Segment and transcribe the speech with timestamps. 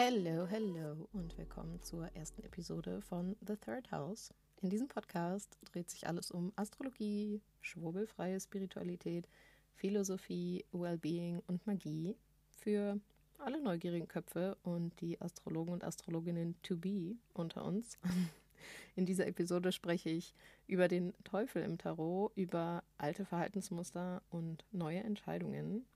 [0.00, 4.32] Hello, hello und willkommen zur ersten Episode von The Third House.
[4.62, 9.28] In diesem Podcast dreht sich alles um Astrologie, schwurbelfreie Spiritualität,
[9.74, 12.14] Philosophie, Wellbeing und Magie
[12.60, 13.00] für
[13.38, 17.98] alle neugierigen Köpfe und die Astrologen und Astrologinnen to be unter uns.
[18.94, 20.32] In dieser Episode spreche ich
[20.68, 25.86] über den Teufel im Tarot, über alte Verhaltensmuster und neue Entscheidungen.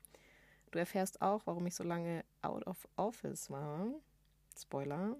[0.73, 3.89] Du erfährst auch, warum ich so lange out of office war.
[4.59, 5.15] Spoiler,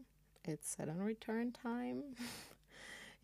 [0.47, 2.03] it's Saturn Return Time.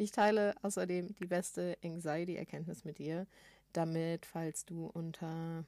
[0.02, 3.27] Ich teile außerdem die beste Anxiety-Erkenntnis mit dir,
[3.73, 5.65] damit, falls du unter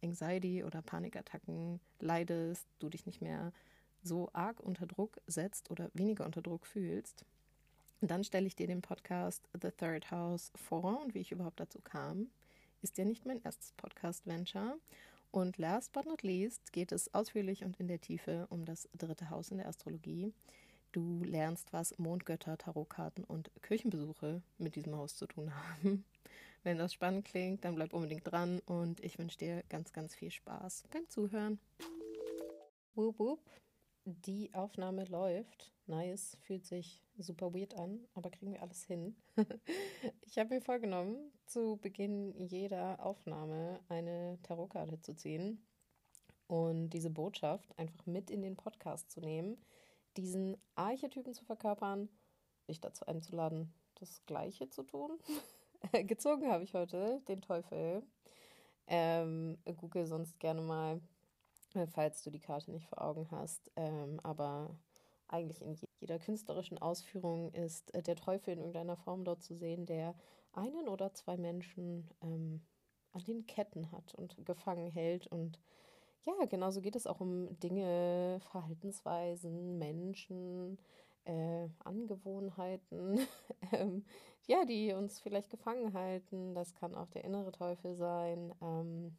[0.00, 3.52] Anxiety oder Panikattacken leidest, du dich nicht mehr
[4.04, 7.24] so arg unter Druck setzt oder weniger unter Druck fühlst.
[8.00, 11.58] Und dann stelle ich dir den Podcast The Third House vor und wie ich überhaupt
[11.58, 12.28] dazu kam.
[12.80, 14.78] Ist ja nicht mein erstes Podcast-Venture.
[15.30, 19.30] Und last but not least geht es ausführlich und in der Tiefe um das dritte
[19.30, 20.32] Haus in der Astrologie.
[20.92, 26.04] Du lernst, was Mondgötter, Tarotkarten und Kirchenbesuche mit diesem Haus zu tun haben.
[26.62, 30.30] Wenn das spannend klingt, dann bleib unbedingt dran und ich wünsche dir ganz, ganz viel
[30.30, 31.60] Spaß beim Zuhören.
[32.94, 33.40] Wup, wup.
[34.10, 35.70] Die Aufnahme läuft.
[35.86, 39.14] Nice, fühlt sich super weird an, aber kriegen wir alles hin.
[40.22, 45.62] ich habe mir vorgenommen, zu Beginn jeder Aufnahme eine Tarotkarte zu ziehen
[46.46, 49.62] und diese Botschaft einfach mit in den Podcast zu nehmen,
[50.16, 52.08] diesen Archetypen zu verkörpern,
[52.66, 55.18] dich dazu einzuladen, das Gleiche zu tun.
[56.06, 58.02] Gezogen habe ich heute den Teufel.
[58.86, 60.98] Ähm, Google sonst gerne mal
[61.92, 63.70] falls du die Karte nicht vor Augen hast.
[63.76, 64.76] Ähm, aber
[65.28, 69.86] eigentlich in jeder künstlerischen Ausführung ist äh, der Teufel in irgendeiner Form dort zu sehen,
[69.86, 70.14] der
[70.52, 72.62] einen oder zwei Menschen ähm,
[73.12, 75.26] an den Ketten hat und gefangen hält.
[75.26, 75.60] Und
[76.24, 80.78] ja, genauso geht es auch um Dinge, Verhaltensweisen, Menschen,
[81.24, 83.20] äh, Angewohnheiten,
[83.72, 84.04] ähm,
[84.46, 86.54] ja, die uns vielleicht gefangen halten.
[86.54, 88.54] Das kann auch der innere Teufel sein.
[88.62, 89.16] Ähm,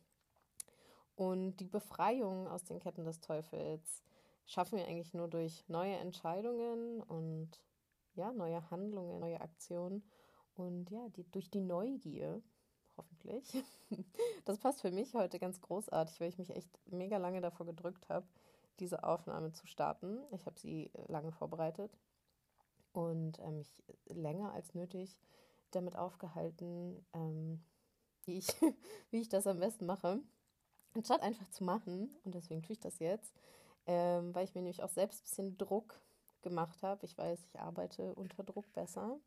[1.20, 4.06] und die Befreiung aus den Ketten des Teufels
[4.46, 7.60] schaffen wir eigentlich nur durch neue Entscheidungen und
[8.14, 10.02] ja, neue Handlungen, neue Aktionen
[10.56, 12.42] und ja, die, durch die Neugier,
[12.96, 13.44] hoffentlich.
[14.46, 18.08] Das passt für mich heute ganz großartig, weil ich mich echt mega lange davor gedrückt
[18.08, 18.26] habe,
[18.80, 20.20] diese Aufnahme zu starten.
[20.32, 21.92] Ich habe sie lange vorbereitet
[22.94, 25.20] und äh, mich länger als nötig
[25.72, 27.62] damit aufgehalten, ähm,
[28.24, 28.48] wie, ich,
[29.12, 30.22] wie ich das am besten mache.
[30.94, 33.34] Anstatt einfach zu machen, und deswegen tue ich das jetzt,
[33.86, 36.00] ähm, weil ich mir nämlich auch selbst ein bisschen Druck
[36.42, 37.06] gemacht habe.
[37.06, 39.18] Ich weiß, ich arbeite unter Druck besser.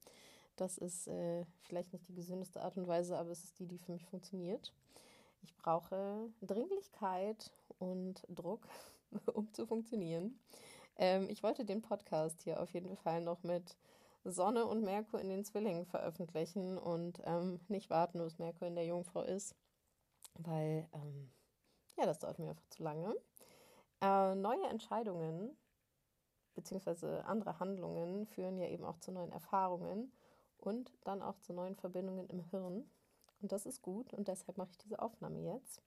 [0.56, 3.78] Das ist äh, vielleicht nicht die gesündeste Art und Weise, aber es ist die, die
[3.78, 4.73] für mich funktioniert.
[5.43, 8.67] Ich brauche Dringlichkeit und Druck,
[9.34, 10.39] um zu funktionieren.
[10.97, 13.77] Ähm, ich wollte den Podcast hier auf jeden Fall noch mit
[14.25, 18.87] Sonne und Merkur in den Zwillingen veröffentlichen und ähm, nicht warten, bis Merkur in der
[18.87, 19.56] Jungfrau ist,
[20.34, 21.31] weil ähm,
[21.97, 23.15] ja, das dauert mir einfach zu lange.
[24.01, 25.57] Äh, neue Entscheidungen
[26.55, 27.21] bzw.
[27.21, 30.13] andere Handlungen führen ja eben auch zu neuen Erfahrungen
[30.59, 32.91] und dann auch zu neuen Verbindungen im Hirn.
[33.41, 35.83] Und das ist gut und deshalb mache ich diese Aufnahme jetzt,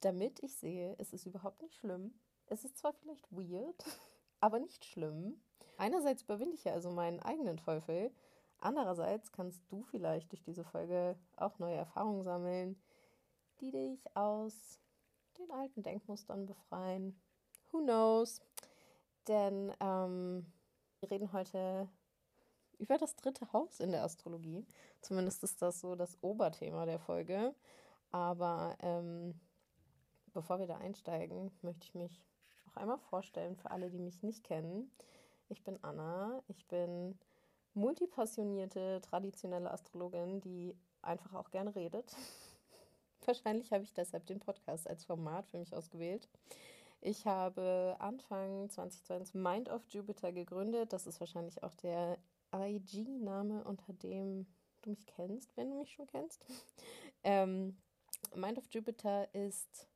[0.00, 2.18] damit ich sehe, es ist überhaupt nicht schlimm.
[2.46, 3.84] Es ist zwar vielleicht weird,
[4.40, 5.40] aber nicht schlimm.
[5.76, 8.12] Einerseits überwinde ich ja also meinen eigenen Teufel,
[8.58, 12.80] andererseits kannst du vielleicht durch diese Folge auch neue Erfahrungen sammeln,
[13.60, 14.80] die dich aus
[15.38, 17.20] den alten Denkmustern befreien.
[17.70, 18.40] Who knows?
[19.28, 20.46] Denn ähm,
[21.00, 21.88] wir reden heute
[22.78, 24.66] über das dritte Haus in der Astrologie.
[25.00, 27.54] Zumindest ist das so das Oberthema der Folge.
[28.10, 29.40] Aber ähm,
[30.32, 32.22] bevor wir da einsteigen, möchte ich mich
[32.68, 34.90] auch einmal vorstellen für alle, die mich nicht kennen.
[35.48, 36.42] Ich bin Anna.
[36.48, 37.18] Ich bin
[37.74, 42.14] multipassionierte, traditionelle Astrologin, die einfach auch gerne redet.
[43.26, 46.28] Wahrscheinlich habe ich deshalb den Podcast als Format für mich ausgewählt.
[47.00, 50.92] Ich habe Anfang 2020 Mind of Jupiter gegründet.
[50.92, 52.18] Das ist wahrscheinlich auch der
[52.54, 54.46] IG-Name, unter dem
[54.82, 56.44] du mich kennst, wenn du mich schon kennst.
[57.26, 57.78] Ähm,
[58.34, 59.88] Mind of Jupiter ist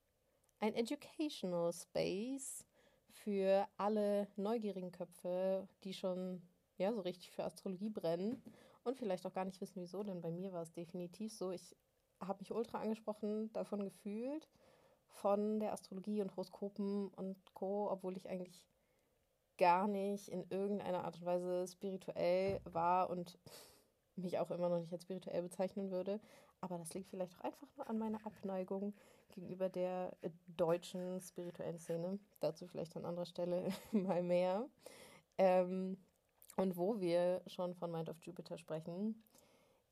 [0.60, 2.64] ein Educational Space
[3.10, 6.40] für alle neugierigen Köpfe, die schon
[6.78, 8.42] ja so richtig für Astrologie brennen
[8.84, 11.50] und vielleicht auch gar nicht wissen, wieso, denn bei mir war es definitiv so.
[11.50, 11.76] Ich
[12.20, 14.48] habe mich ultra angesprochen davon gefühlt,
[15.08, 18.66] von der Astrologie und Horoskopen und Co., obwohl ich eigentlich
[19.56, 23.38] gar nicht in irgendeiner Art und Weise spirituell war und
[24.16, 26.20] mich auch immer noch nicht als spirituell bezeichnen würde.
[26.60, 28.94] Aber das liegt vielleicht auch einfach nur an meiner Abneigung
[29.30, 30.16] gegenüber der
[30.56, 32.18] deutschen spirituellen Szene.
[32.40, 34.68] Dazu vielleicht an anderer Stelle mal mehr.
[35.36, 35.96] Ähm,
[36.56, 39.22] und wo wir schon von Mind of Jupiter sprechen,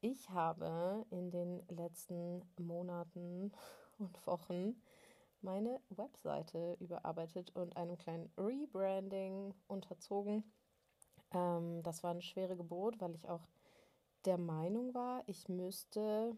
[0.06, 3.53] ich habe in den letzten Monaten
[3.99, 4.81] und Wochen
[5.41, 10.44] meine Webseite überarbeitet und einem kleinen Rebranding unterzogen.
[11.32, 13.49] Ähm, das war eine schwere Geburt, weil ich auch
[14.25, 16.37] der Meinung war, ich müsste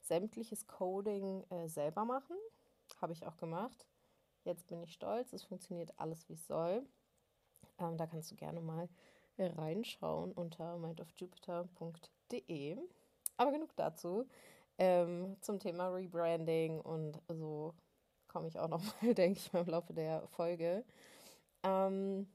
[0.00, 2.36] sämtliches Coding äh, selber machen.
[3.00, 3.86] Habe ich auch gemacht.
[4.44, 6.84] Jetzt bin ich stolz, es funktioniert alles wie es soll.
[7.78, 8.88] Ähm, da kannst du gerne mal
[9.38, 12.78] reinschauen unter mindofjupiter.de.
[13.36, 14.26] Aber genug dazu.
[14.76, 17.74] Ähm, zum Thema Rebranding und so
[18.26, 20.84] komme ich auch noch mal, denke ich im Laufe der Folge.
[21.62, 22.26] Ähm,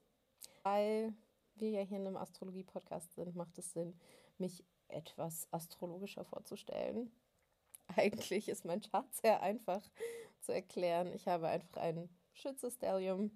[0.64, 1.14] weil
[1.56, 4.00] wir ja hier in einem Astrologie-Podcast sind, macht es Sinn,
[4.38, 7.12] mich etwas astrologischer vorzustellen.
[7.96, 9.82] Eigentlich ist mein Chart sehr einfach
[10.42, 11.12] zu erklären.
[11.14, 13.32] Ich habe einfach ein Schütze-Stellium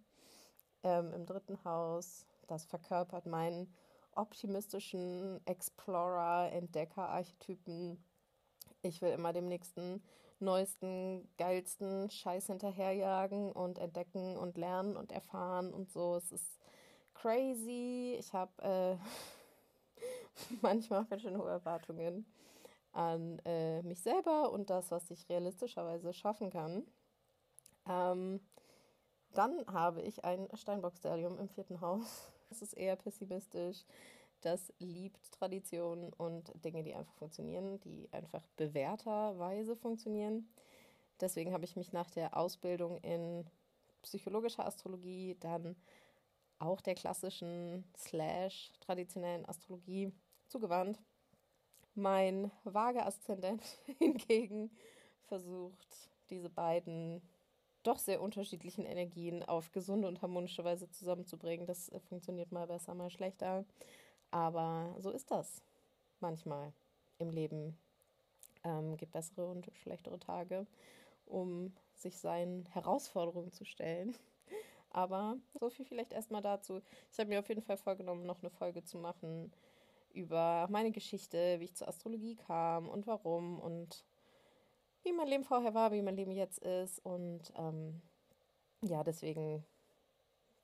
[0.83, 2.25] ähm, im dritten Haus.
[2.47, 3.73] Das verkörpert meinen
[4.15, 8.03] optimistischen Explorer, Entdecker, Archetypen.
[8.81, 10.03] Ich will immer dem nächsten,
[10.39, 16.15] neuesten, geilsten Scheiß hinterherjagen und entdecken und lernen und erfahren und so.
[16.15, 16.59] Es ist
[17.13, 18.15] crazy.
[18.19, 18.97] Ich habe äh,
[20.61, 22.25] manchmal ganz schön hohe Erwartungen
[22.91, 26.85] an äh, mich selber und das, was ich realistischerweise schaffen kann.
[27.87, 28.39] Ähm,
[29.33, 32.32] dann habe ich ein Steinbock-Stadium im vierten Haus.
[32.53, 33.83] Das ist eher pessimistisch.
[34.41, 40.47] Das liebt Traditionen und Dinge, die einfach funktionieren, die einfach bewährterweise funktionieren.
[41.19, 43.49] Deswegen habe ich mich nach der Ausbildung in
[44.03, 45.75] psychologischer Astrologie dann
[46.59, 50.11] auch der klassischen slash traditionellen Astrologie
[50.47, 51.01] zugewandt.
[51.95, 53.63] Mein vage Aszendent
[53.97, 54.69] hingegen
[55.23, 57.19] versucht, diese beiden
[57.83, 61.65] doch sehr unterschiedlichen Energien auf gesunde und harmonische Weise zusammenzubringen.
[61.65, 63.65] Das äh, funktioniert mal besser, mal schlechter.
[64.31, 65.61] Aber so ist das
[66.19, 66.73] manchmal
[67.19, 67.77] im Leben.
[68.63, 70.65] Ähm, gibt bessere und schlechtere Tage,
[71.25, 74.15] um sich seinen Herausforderungen zu stellen.
[74.89, 76.81] Aber so viel vielleicht erstmal dazu.
[77.11, 79.51] Ich habe mir auf jeden Fall vorgenommen, noch eine Folge zu machen
[80.13, 84.05] über meine Geschichte, wie ich zur Astrologie kam und warum und
[85.03, 86.99] wie mein Leben vorher war, wie mein Leben jetzt ist.
[87.05, 88.01] Und ähm,
[88.81, 89.65] ja, deswegen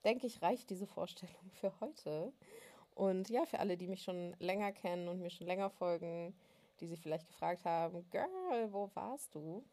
[0.03, 2.33] denke ich, reicht diese Vorstellung für heute.
[2.95, 6.35] Und ja, für alle, die mich schon länger kennen und mir schon länger folgen,
[6.79, 9.63] die sich vielleicht gefragt haben, Girl, wo warst du?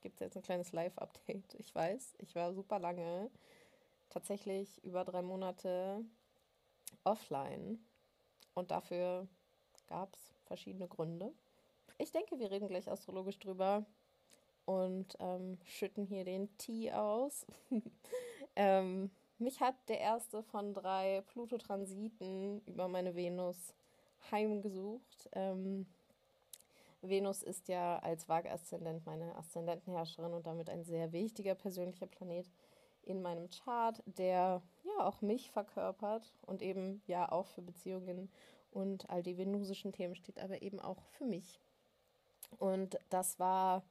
[0.00, 1.54] Gibt es jetzt ein kleines Live-Update?
[1.54, 3.30] Ich weiß, ich war super lange,
[4.08, 6.04] tatsächlich über drei Monate
[7.04, 7.78] offline.
[8.54, 9.28] Und dafür
[9.86, 11.32] gab es verschiedene Gründe.
[11.98, 13.84] Ich denke, wir reden gleich astrologisch drüber
[14.64, 17.46] und ähm, schütten hier den Tee aus.
[18.56, 23.74] ähm, mich hat der erste von drei Pluto-Transiten über meine Venus
[24.30, 25.28] heimgesucht.
[25.32, 25.86] Ähm,
[27.02, 32.48] Venus ist ja als Waage-Aszendent meine Aszendentenherrscherin und damit ein sehr wichtiger persönlicher Planet
[33.02, 38.30] in meinem Chart, der ja auch mich verkörpert und eben ja auch für Beziehungen
[38.70, 41.60] und all die venusischen Themen steht, aber eben auch für mich.
[42.58, 43.82] Und das war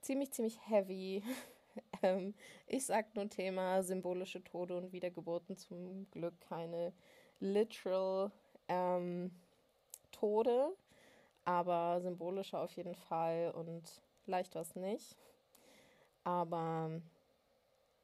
[0.00, 1.22] ziemlich, ziemlich heavy.
[2.02, 2.34] ähm,
[2.66, 5.56] ich sag nur Thema symbolische Tode und Wiedergeburten.
[5.56, 6.92] Zum Glück keine
[7.40, 8.32] literal
[8.68, 9.30] ähm,
[10.10, 10.74] Tode,
[11.44, 15.16] aber symbolische auf jeden Fall und leicht was nicht.
[16.24, 17.00] Aber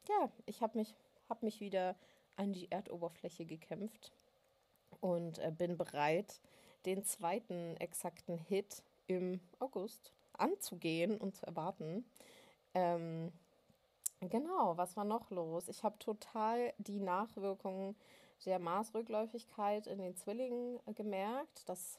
[0.08, 0.94] ja, ich habe mich,
[1.28, 1.96] hab mich wieder
[2.36, 4.12] an die Erdoberfläche gekämpft
[5.00, 6.40] und äh, bin bereit,
[6.86, 12.04] den zweiten exakten Hit im August anzugehen und zu erwarten.
[12.74, 13.32] Ähm,
[14.20, 15.68] genau, was war noch los?
[15.68, 17.96] Ich habe total die Nachwirkungen
[18.44, 21.68] der Maßrückläufigkeit in den Zwillingen gemerkt.
[21.68, 21.98] Das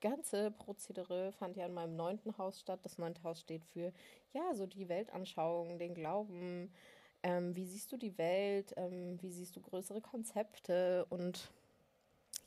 [0.00, 2.80] ganze Prozedere fand ja in meinem neunten Haus statt.
[2.82, 3.92] Das neunte Haus steht für,
[4.32, 6.72] ja, so die Weltanschauung, den Glauben.
[7.22, 8.72] Ähm, wie siehst du die Welt?
[8.76, 11.50] Ähm, wie siehst du größere Konzepte und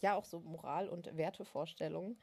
[0.02, 2.18] ja, auch so Moral- und Wertevorstellungen?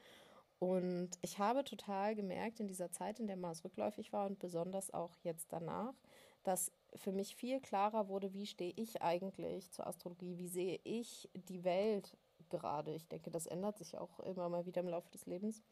[0.61, 4.93] Und ich habe total gemerkt in dieser Zeit, in der Mars rückläufig war und besonders
[4.93, 5.95] auch jetzt danach,
[6.43, 11.31] dass für mich viel klarer wurde, wie stehe ich eigentlich zur Astrologie, wie sehe ich
[11.35, 12.15] die Welt
[12.51, 12.95] gerade.
[12.95, 15.63] Ich denke, das ändert sich auch immer mal wieder im Laufe des Lebens.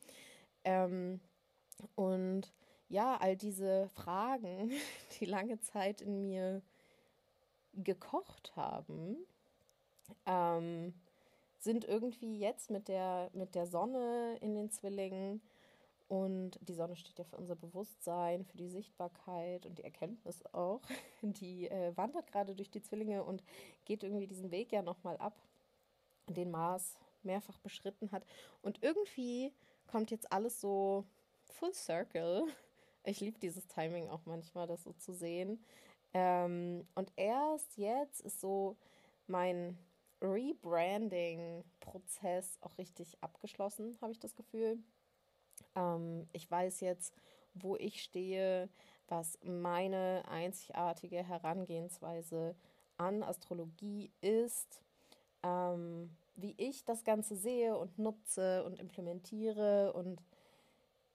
[0.64, 1.20] Ähm,
[1.94, 2.50] und
[2.88, 4.72] ja, all diese Fragen,
[5.20, 6.62] die lange Zeit in mir
[7.74, 9.18] gekocht haben,
[10.24, 10.94] ähm,
[11.58, 15.40] sind irgendwie jetzt mit der, mit der Sonne in den Zwillingen
[16.08, 20.80] Und die Sonne steht ja für unser Bewusstsein, für die Sichtbarkeit und die Erkenntnis auch.
[21.22, 23.42] Die äh, wandert gerade durch die Zwillinge und
[23.84, 25.34] geht irgendwie diesen Weg ja nochmal ab,
[26.28, 28.24] den Mars mehrfach beschritten hat.
[28.62, 29.52] Und irgendwie
[29.86, 31.04] kommt jetzt alles so
[31.44, 32.44] full circle.
[33.04, 35.64] Ich liebe dieses Timing auch manchmal, das so zu sehen.
[36.12, 38.76] Ähm, und erst jetzt ist so
[39.26, 39.78] mein
[40.20, 44.78] Rebranding-Prozess auch richtig abgeschlossen, habe ich das Gefühl.
[45.74, 47.14] Ähm, ich weiß jetzt,
[47.54, 48.68] wo ich stehe,
[49.08, 52.54] was meine einzigartige Herangehensweise
[52.96, 54.82] an Astrologie ist,
[55.42, 60.22] ähm, wie ich das Ganze sehe und nutze und implementiere und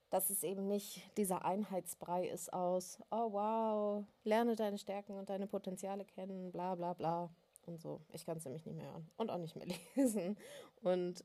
[0.10, 5.48] dass es eben nicht dieser Einheitsbrei ist aus, oh wow, lerne deine Stärken und deine
[5.48, 7.31] Potenziale kennen, bla bla bla
[7.67, 8.01] und so.
[8.12, 10.38] Ich kann es nämlich nicht mehr hören und auch nicht mehr lesen.
[10.82, 11.24] Und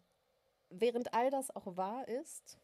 [0.71, 2.59] während all das auch wahr ist,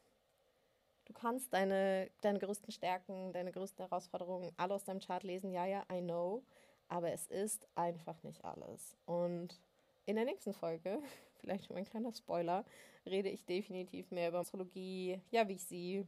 [1.07, 5.67] du kannst deine, deine größten Stärken, deine größten Herausforderungen alle aus deinem Chart lesen, ja,
[5.67, 6.45] ja, I know,
[6.89, 8.97] aber es ist einfach nicht alles.
[9.05, 9.61] Und
[10.07, 11.01] in der nächsten Folge,
[11.41, 12.65] vielleicht schon ein kleiner Spoiler,
[13.07, 16.07] rede ich definitiv mehr über Astrologie, ja, wie ich sie,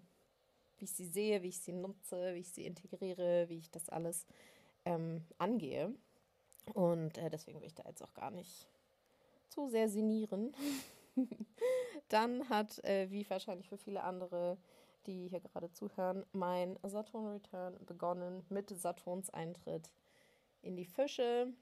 [0.79, 3.89] wie ich sie sehe, wie ich sie nutze, wie ich sie integriere, wie ich das
[3.89, 4.27] alles
[4.85, 5.95] ähm, angehe.
[6.75, 8.69] Und äh, deswegen will ich da jetzt auch gar nicht
[9.49, 10.55] zu sehr sinnieren.
[12.09, 14.59] Dann hat, äh, wie wahrscheinlich für viele andere,
[15.07, 19.91] die hier gerade zuhören, mein Saturn Return begonnen mit Saturns Eintritt
[20.63, 21.53] in die Fische.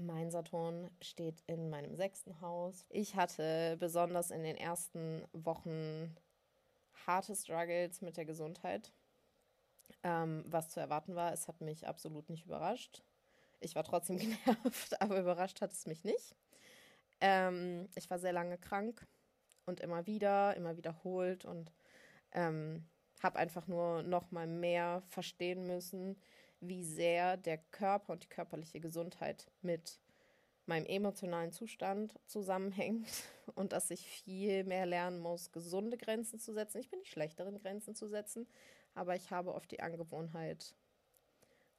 [0.00, 2.84] Mein Saturn steht in meinem sechsten Haus.
[2.88, 6.16] Ich hatte besonders in den ersten Wochen
[7.06, 8.92] harte Struggles mit der Gesundheit.
[10.02, 13.04] Ähm, was zu erwarten war, es hat mich absolut nicht überrascht.
[13.60, 16.34] Ich war trotzdem genervt, aber überrascht hat es mich nicht.
[17.20, 19.06] Ähm, ich war sehr lange krank
[19.66, 21.72] und immer wieder, immer wiederholt und
[22.32, 22.84] ähm,
[23.22, 26.20] habe einfach nur noch mal mehr verstehen müssen,
[26.60, 30.00] wie sehr der Körper und die körperliche Gesundheit mit
[30.66, 33.08] meinem emotionalen Zustand zusammenhängt
[33.54, 36.78] und dass ich viel mehr lernen muss, gesunde Grenzen zu setzen.
[36.78, 38.46] Ich bin nicht schlechteren Grenzen zu setzen,
[38.94, 40.74] aber ich habe oft die Angewohnheit,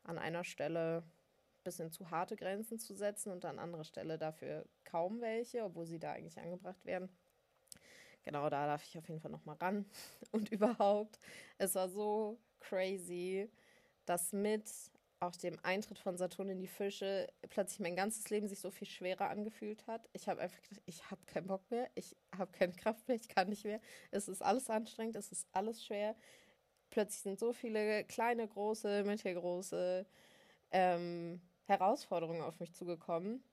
[0.04, 1.04] an einer Stelle
[1.66, 6.00] bisschen zu harte Grenzen zu setzen und an anderer Stelle dafür kaum welche, obwohl sie
[6.00, 7.10] da eigentlich angebracht werden.
[8.24, 9.86] Genau, da darf ich auf jeden Fall nochmal ran.
[10.32, 11.20] Und überhaupt,
[11.60, 13.52] es war so crazy,
[14.06, 14.68] dass mit
[15.20, 18.88] auch dem Eintritt von Saturn in die Fische plötzlich mein ganzes Leben sich so viel
[18.88, 20.10] schwerer angefühlt hat.
[20.14, 23.28] Ich habe einfach gedacht, ich habe keinen Bock mehr, ich habe keine Kraft mehr, ich
[23.28, 23.80] kann nicht mehr.
[24.12, 26.16] Es ist alles anstrengend, es ist alles schwer.
[26.90, 30.06] Plötzlich sind so viele kleine, große, mittelgroße
[30.72, 33.44] ähm, Herausforderungen auf mich zugekommen.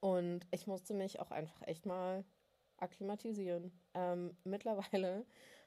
[0.00, 2.24] Und ich musste mich auch einfach echt mal
[2.76, 3.72] akklimatisieren.
[3.94, 5.26] Ähm, mittlerweile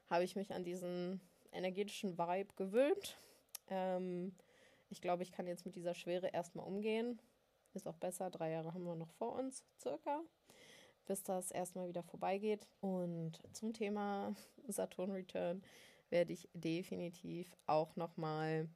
[0.10, 3.18] habe ich mich an diesen energetischen Vibe gewöhnt
[3.72, 4.34] ähm,
[4.90, 7.20] ich glaube, ich kann jetzt mit dieser Schwere erstmal umgehen.
[7.74, 8.30] Ist auch besser.
[8.30, 10.22] Drei Jahre haben wir noch vor uns, circa,
[11.06, 12.68] bis das erstmal wieder vorbeigeht.
[12.82, 14.36] Und zum Thema
[14.68, 15.64] Saturn Return
[16.10, 18.68] werde ich definitiv auch nochmal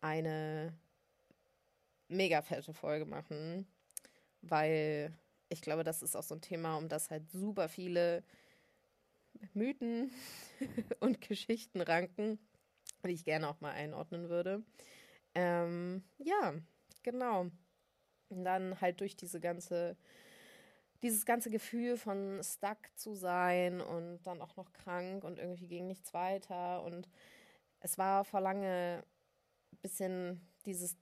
[0.00, 0.76] eine
[2.10, 3.66] mega fette Folge machen,
[4.42, 5.12] weil
[5.48, 8.22] ich glaube, das ist auch so ein Thema, um das halt super viele
[9.54, 10.10] Mythen
[11.00, 12.38] und Geschichten ranken
[13.08, 14.62] die ich gerne auch mal einordnen würde.
[15.34, 16.54] Ähm, ja,
[17.02, 17.46] genau.
[18.28, 19.96] Und dann halt durch diese ganze,
[21.02, 25.86] dieses ganze Gefühl von stuck zu sein und dann auch noch krank und irgendwie ging
[25.86, 26.82] nichts weiter.
[26.82, 27.08] Und
[27.80, 29.02] es war vor lange
[29.72, 30.96] ein bisschen dieses,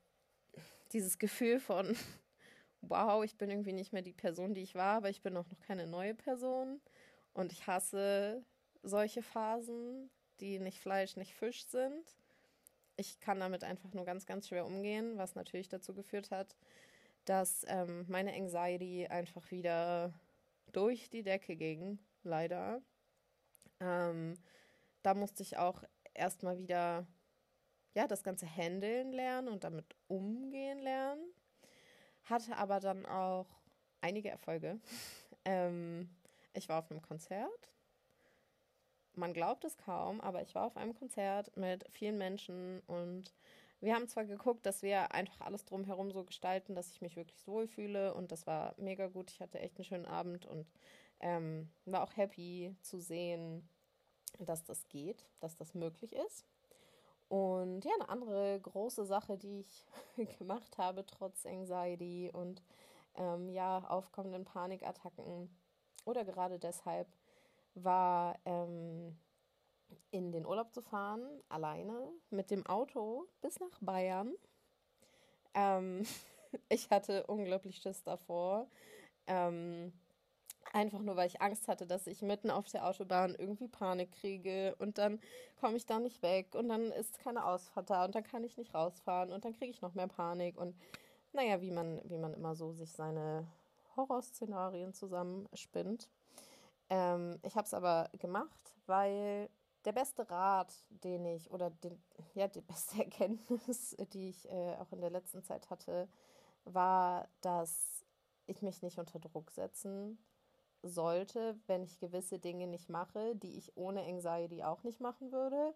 [0.93, 1.97] dieses Gefühl von,
[2.83, 5.49] wow, ich bin irgendwie nicht mehr die Person, die ich war, aber ich bin auch
[5.49, 6.81] noch keine neue Person.
[7.35, 8.45] Und ich hasse
[8.83, 12.17] solche Phasen die nicht Fleisch, nicht Fisch sind.
[12.97, 16.57] Ich kann damit einfach nur ganz, ganz schwer umgehen, was natürlich dazu geführt hat,
[17.25, 20.13] dass ähm, meine Anxiety einfach wieder
[20.73, 22.83] durch die Decke ging, leider.
[23.81, 24.35] Ähm,
[25.03, 25.83] da musste ich auch
[26.15, 27.07] erstmal wieder
[27.99, 31.23] ja, das ganze Handeln lernen und damit umgehen lernen.
[32.25, 33.47] Hatte aber dann auch
[34.01, 34.81] einige Erfolge.
[35.45, 36.09] ähm,
[36.53, 37.69] ich war auf einem Konzert
[39.19, 43.35] man glaubt es kaum, aber ich war auf einem Konzert mit vielen Menschen und
[43.81, 47.47] wir haben zwar geguckt, dass wir einfach alles drumherum so gestalten, dass ich mich wirklich
[47.47, 49.31] wohlfühle und das war mega gut.
[49.31, 50.67] Ich hatte echt einen schönen Abend und
[51.21, 53.69] ähm, war auch happy zu sehen,
[54.39, 56.47] dass das geht, dass das möglich ist.
[57.29, 59.87] Und ja, eine andere große Sache, die ich
[60.39, 62.63] gemacht habe, trotz Anxiety und
[63.17, 65.51] ähm, ja, aufkommenden Panikattacken
[66.05, 67.07] oder gerade deshalb,
[67.75, 69.17] war ähm,
[70.11, 74.35] in den Urlaub zu fahren, alleine mit dem Auto bis nach Bayern.
[75.55, 76.05] Ähm,
[76.69, 78.69] ich hatte unglaublich Schiss davor.
[79.27, 79.93] Ähm,
[80.73, 84.75] einfach nur, weil ich Angst hatte, dass ich mitten auf der Autobahn irgendwie Panik kriege
[84.79, 85.21] und dann
[85.61, 88.57] komme ich da nicht weg und dann ist keine Ausfahrt da und dann kann ich
[88.57, 90.77] nicht rausfahren und dann kriege ich noch mehr Panik und
[91.33, 93.47] naja, wie man, wie man immer so sich seine
[93.97, 96.09] Horrorszenarien zusammenspinnt.
[96.91, 99.51] Ähm, ich habe es aber gemacht, weil
[99.85, 102.03] der beste Rat, den ich, oder den,
[102.35, 106.09] ja, die beste Erkenntnis, die ich äh, auch in der letzten Zeit hatte,
[106.65, 108.05] war, dass
[108.47, 110.19] ich mich nicht unter Druck setzen
[110.83, 115.75] sollte, wenn ich gewisse Dinge nicht mache, die ich ohne Anxiety auch nicht machen würde.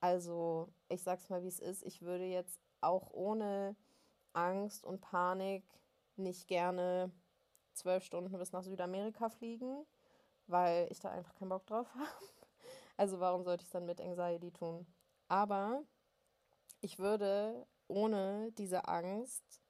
[0.00, 3.76] Also, ich sag's mal, wie es ist, ich würde jetzt auch ohne
[4.32, 5.64] Angst und Panik
[6.16, 7.10] nicht gerne
[7.72, 9.86] zwölf Stunden bis nach Südamerika fliegen,
[10.46, 12.08] weil ich da einfach keinen Bock drauf habe.
[12.96, 14.86] Also warum sollte ich es dann mit Anxiety tun?
[15.28, 15.82] Aber
[16.80, 19.63] ich würde ohne diese Angst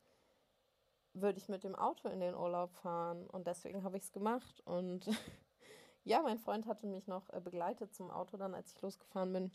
[1.14, 4.60] würde ich mit dem Auto in den Urlaub fahren und deswegen habe ich es gemacht
[4.66, 5.08] und
[6.04, 9.50] ja, mein Freund hatte mich noch äh, begleitet zum Auto dann, als ich losgefahren bin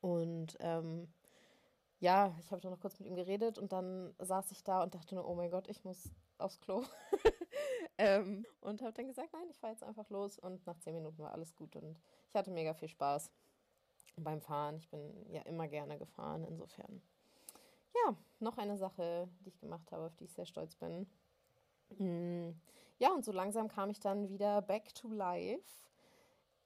[0.00, 1.08] und ähm,
[2.00, 4.94] ja, ich habe dann noch kurz mit ihm geredet und dann saß ich da und
[4.94, 6.84] dachte nur, oh mein Gott, ich muss aufs Klo.
[7.98, 10.38] ähm, und habe dann gesagt, nein, ich fahre jetzt einfach los.
[10.38, 13.30] Und nach zehn Minuten war alles gut und ich hatte mega viel Spaß
[14.16, 14.76] beim Fahren.
[14.76, 17.00] Ich bin ja immer gerne gefahren, insofern.
[17.94, 21.06] Ja, noch eine Sache, die ich gemacht habe, auf die ich sehr stolz bin.
[21.98, 22.50] Mm,
[22.98, 25.62] ja, und so langsam kam ich dann wieder back to life.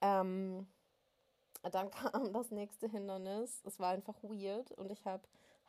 [0.01, 0.67] Ähm,
[1.63, 3.61] dann kam das nächste Hindernis.
[3.65, 5.23] Es war einfach weird und ich habe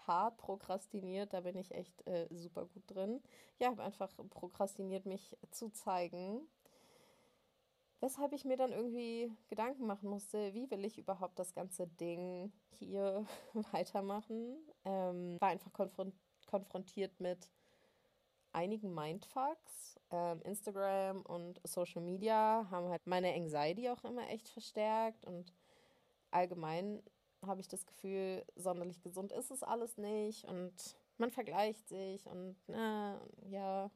[0.06, 1.32] hart prokrastiniert.
[1.32, 3.22] Da bin ich echt äh, super gut drin.
[3.58, 6.48] Ja, habe einfach prokrastiniert, mich zu zeigen.
[8.00, 12.50] Weshalb ich mir dann irgendwie Gedanken machen musste, wie will ich überhaupt das ganze Ding
[12.78, 13.26] hier
[13.72, 14.56] weitermachen.
[14.84, 16.14] Ähm, war einfach konfront
[16.46, 17.48] konfrontiert mit
[18.52, 20.00] einigen Mindfucks.
[20.10, 25.52] Ähm, Instagram und Social Media haben halt meine Anxiety auch immer echt verstärkt und
[26.30, 27.02] allgemein
[27.46, 30.74] habe ich das Gefühl, sonderlich gesund ist es alles nicht und
[31.18, 33.90] man vergleicht sich und äh, ja,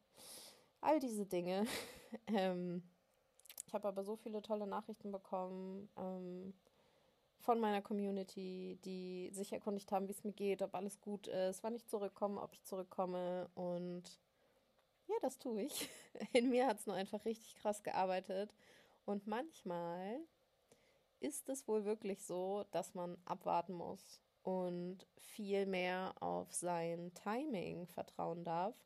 [0.80, 1.66] all diese Dinge.
[2.28, 2.82] ähm,
[3.74, 6.54] ich habe aber so viele tolle Nachrichten bekommen ähm,
[7.40, 11.64] von meiner Community, die sich erkundigt haben, wie es mir geht, ob alles gut ist,
[11.64, 14.04] wann ich zurückkomme, ob ich zurückkomme und
[15.08, 15.90] ja, das tue ich.
[16.32, 18.54] In mir hat es nur einfach richtig krass gearbeitet
[19.06, 20.20] und manchmal
[21.18, 27.88] ist es wohl wirklich so, dass man abwarten muss und viel mehr auf sein Timing
[27.88, 28.76] vertrauen darf,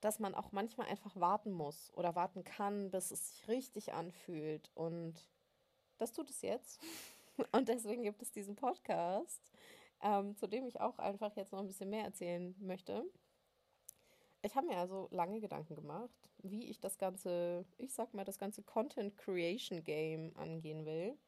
[0.00, 4.70] dass man auch manchmal einfach warten muss oder warten kann, bis es sich richtig anfühlt.
[4.74, 5.28] Und
[5.98, 6.80] das tut es jetzt.
[7.52, 9.50] Und deswegen gibt es diesen Podcast,
[10.02, 13.04] ähm, zu dem ich auch einfach jetzt noch ein bisschen mehr erzählen möchte.
[14.42, 18.38] Ich habe mir also lange Gedanken gemacht, wie ich das ganze, ich sag mal, das
[18.38, 21.18] ganze Content Creation Game angehen will,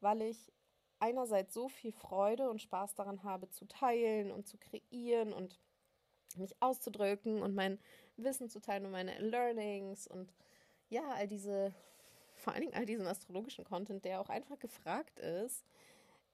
[0.00, 0.50] weil ich
[0.98, 5.58] einerseits so viel Freude und Spaß daran habe, zu teilen und zu kreieren und
[6.38, 7.78] mich auszudrücken und mein
[8.16, 10.32] Wissen zu teilen und meine Learnings und
[10.88, 11.74] ja, all diese,
[12.34, 15.64] vor allen Dingen all diesen astrologischen Content, der auch einfach gefragt ist,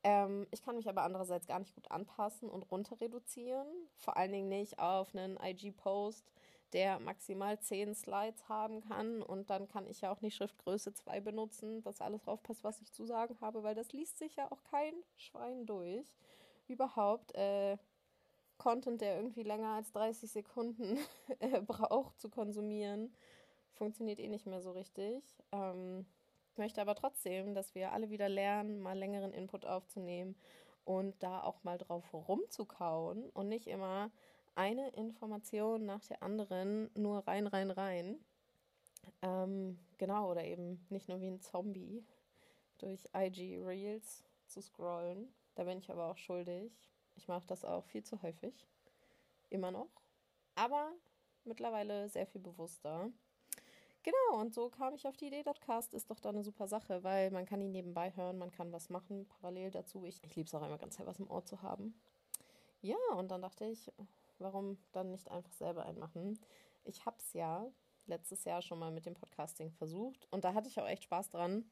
[0.05, 3.67] ähm, ich kann mich aber andererseits gar nicht gut anpassen und runter reduzieren.
[3.97, 6.31] Vor allen Dingen nicht auf einen IG-Post,
[6.75, 9.23] der maximal 10 Slides haben kann.
[9.23, 12.83] Und dann kann ich ja auch nicht Schriftgröße 2 benutzen, dass alles drauf passt, was
[12.83, 16.05] ich zu sagen habe, weil das liest sich ja auch kein Schwein durch.
[16.69, 17.79] Überhaupt äh,
[18.59, 20.99] Content, der irgendwie länger als 30 Sekunden
[21.41, 23.13] äh, braucht zu konsumieren,
[23.73, 25.23] funktioniert eh nicht mehr so richtig.
[25.53, 26.07] Ähm,
[26.53, 30.37] ich möchte aber trotzdem, dass wir alle wieder lernen, mal längeren Input aufzunehmen
[30.85, 34.11] und da auch mal drauf rumzukauen und nicht immer
[34.55, 38.21] eine Information nach der anderen nur rein, rein, rein.
[39.23, 42.05] Ähm, genau, oder eben nicht nur wie ein Zombie
[42.79, 45.33] durch IG Reels zu scrollen.
[45.55, 46.73] Da bin ich aber auch schuldig.
[47.17, 48.67] Ich mache das auch viel zu häufig.
[49.51, 49.91] Immer noch.
[50.55, 50.93] Aber
[51.45, 53.11] mittlerweile sehr viel bewusster.
[54.03, 57.03] Genau, und so kam ich auf die Idee, Cast ist doch da eine super Sache,
[57.03, 60.05] weil man kann ihn nebenbei hören, man kann was machen, parallel dazu.
[60.05, 61.99] Ich, ich liebe es auch immer ganz was im Ohr zu haben.
[62.83, 63.91] Ja, und dann dachte ich,
[64.39, 66.39] warum dann nicht einfach selber einmachen?
[66.85, 67.67] Ich habe es ja
[68.05, 71.31] letztes Jahr schon mal mit dem Podcasting versucht und da hatte ich auch echt Spaß
[71.31, 71.65] dran,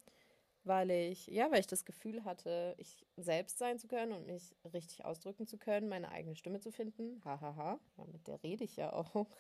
[0.65, 4.55] weil ich, ja, weil ich das Gefühl hatte, ich selbst sein zu können und mich
[4.73, 7.21] richtig ausdrücken zu können, meine eigene Stimme zu finden.
[7.25, 9.27] Hahaha, ja, mit der rede ich ja auch.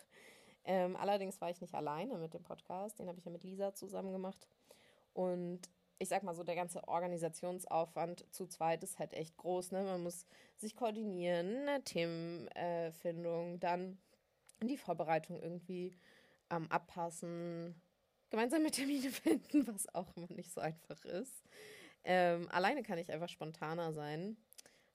[0.65, 3.75] Ähm, allerdings war ich nicht alleine mit dem Podcast, den habe ich ja mit Lisa
[3.75, 4.47] zusammen gemacht.
[5.13, 9.73] Und ich sag mal so, der ganze Organisationsaufwand zu zweit ist halt echt groß.
[9.73, 9.83] Ne?
[9.83, 10.25] Man muss
[10.59, 13.99] sich koordinieren, eine Themenfindung, dann
[14.63, 15.97] die Vorbereitung irgendwie
[16.51, 17.81] ähm, abpassen,
[18.33, 21.45] gemeinsame Termine finden, was auch immer nicht so einfach ist.
[22.03, 24.37] Ähm, alleine kann ich einfach spontaner sein.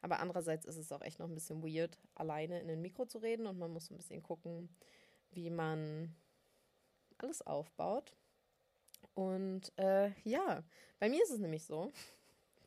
[0.01, 3.19] Aber andererseits ist es auch echt noch ein bisschen weird, alleine in ein Mikro zu
[3.19, 4.69] reden und man muss ein bisschen gucken,
[5.31, 6.15] wie man
[7.17, 8.15] alles aufbaut.
[9.13, 10.63] Und äh, ja,
[10.99, 11.91] bei mir ist es nämlich so,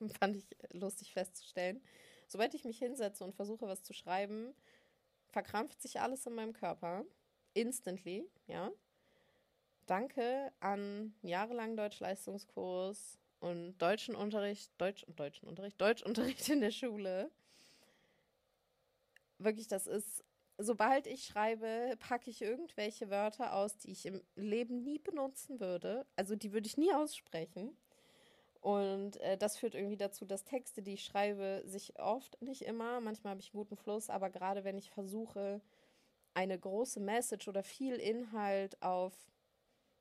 [0.20, 1.82] fand ich lustig festzustellen,
[2.26, 4.54] sobald ich mich hinsetze und versuche, was zu schreiben,
[5.28, 7.04] verkrampft sich alles in meinem Körper.
[7.54, 8.70] Instantly, ja.
[9.90, 17.28] Danke an jahrelangen Deutschleistungskurs und deutschen Unterricht, Deutsch und deutschen Unterricht, Deutschunterricht in der Schule.
[19.38, 20.22] Wirklich, das ist
[20.58, 26.06] sobald ich schreibe, packe ich irgendwelche Wörter aus, die ich im Leben nie benutzen würde.
[26.14, 27.76] Also die würde ich nie aussprechen.
[28.60, 33.00] Und äh, das führt irgendwie dazu, dass Texte, die ich schreibe, sich oft, nicht immer,
[33.00, 35.60] manchmal habe ich einen guten Fluss, aber gerade wenn ich versuche,
[36.34, 39.14] eine große Message oder viel Inhalt auf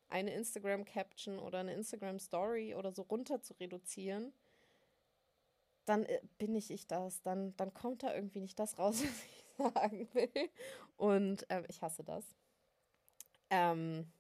[0.10, 4.34] eine Instagram-Caption oder eine Instagram-Story oder so runter zu reduzieren,
[5.86, 9.04] dann äh, bin ich ich das, dann, dann kommt da irgendwie nicht das raus,
[9.58, 10.50] was ich sagen will.
[10.98, 12.26] Und ähm, ich hasse das.
[13.50, 14.12] Ähm,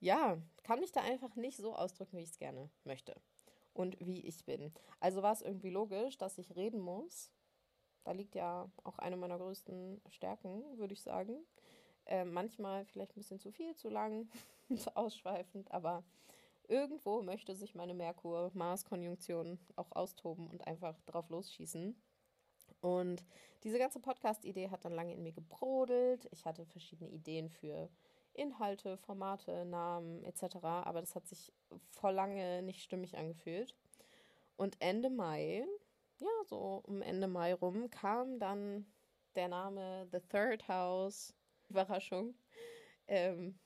[0.00, 3.14] ja, kann mich da einfach nicht so ausdrücken, wie ich es gerne möchte
[3.74, 4.72] und wie ich bin.
[5.00, 7.30] Also war es irgendwie logisch, dass ich reden muss.
[8.04, 11.44] Da liegt ja auch eine meiner größten Stärken, würde ich sagen.
[12.06, 14.30] Äh, manchmal vielleicht ein bisschen zu viel, zu lang,
[14.76, 16.04] zu ausschweifend, aber
[16.68, 22.00] irgendwo möchte sich meine Merkur-Mars-Konjunktion auch austoben und einfach drauf losschießen.
[22.80, 23.24] Und
[23.64, 26.28] diese ganze Podcast-Idee hat dann lange in mir gebrodelt.
[26.30, 27.88] Ich hatte verschiedene Ideen für
[28.34, 30.56] Inhalte, Formate, Namen etc.
[30.62, 31.52] Aber das hat sich
[31.90, 33.74] vor lange nicht stimmig angefühlt.
[34.56, 35.64] Und Ende Mai,
[36.18, 38.86] ja, so um Ende Mai rum, kam dann
[39.34, 41.34] der Name The Third House.
[41.68, 42.34] Überraschung.
[43.06, 43.58] Ähm,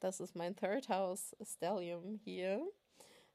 [0.00, 2.66] das ist mein Third House Stellium hier,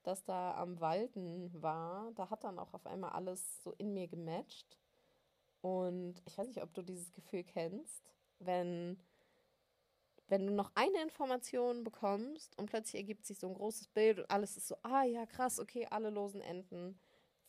[0.03, 2.11] das da am Walden war.
[2.15, 4.77] Da hat dann auch auf einmal alles so in mir gematcht.
[5.61, 8.99] Und ich weiß nicht, ob du dieses Gefühl kennst, wenn,
[10.27, 14.29] wenn du noch eine Information bekommst und plötzlich ergibt sich so ein großes Bild und
[14.29, 16.99] alles ist so, ah ja, krass, okay, alle losen Enden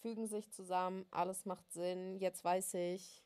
[0.00, 3.24] fügen sich zusammen, alles macht Sinn, jetzt weiß ich,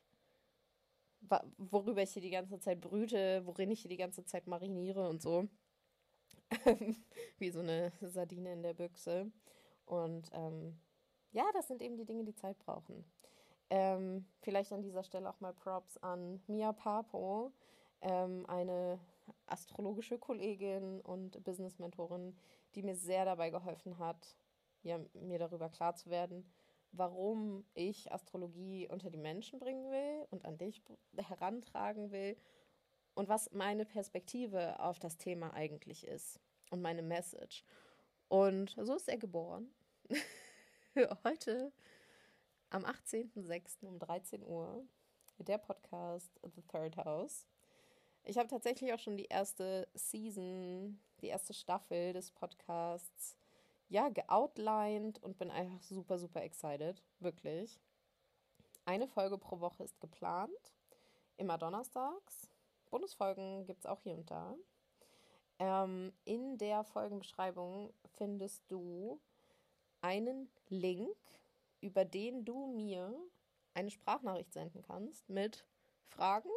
[1.57, 5.21] worüber ich hier die ganze Zeit brüte, worin ich hier die ganze Zeit mariniere und
[5.21, 5.47] so.
[7.37, 9.31] Wie so eine Sardine in der Büchse.
[9.85, 10.79] Und ähm,
[11.31, 13.05] ja, das sind eben die Dinge, die Zeit brauchen.
[13.69, 17.51] Ähm, vielleicht an dieser Stelle auch mal Props an Mia Papo,
[18.01, 18.99] ähm, eine
[19.45, 22.35] astrologische Kollegin und Business-Mentorin,
[22.73, 24.35] die mir sehr dabei geholfen hat,
[24.81, 26.51] ja, mir darüber klar zu werden,
[26.91, 30.81] warum ich Astrologie unter die Menschen bringen will und an dich
[31.15, 32.37] herantragen will
[33.13, 37.63] und was meine Perspektive auf das Thema eigentlich ist und meine Message.
[38.27, 39.69] Und so ist er geboren.
[41.23, 41.71] Heute
[42.69, 43.85] am 18.06.
[43.85, 44.85] um 13 Uhr
[45.37, 47.47] der Podcast The Third House.
[48.23, 53.37] Ich habe tatsächlich auch schon die erste Season, die erste Staffel des Podcasts,
[53.87, 57.01] ja, geoutlined und bin einfach super, super excited.
[57.19, 57.79] Wirklich.
[58.85, 60.73] Eine Folge pro Woche ist geplant.
[61.37, 62.48] Immer donnerstags.
[62.89, 64.55] Bonusfolgen gibt es auch hier und da.
[65.59, 69.19] Ähm, in der Folgenbeschreibung findest du
[70.01, 71.17] einen Link
[71.81, 73.13] über den du mir
[73.73, 75.65] eine Sprachnachricht senden kannst mit
[76.07, 76.49] Fragen,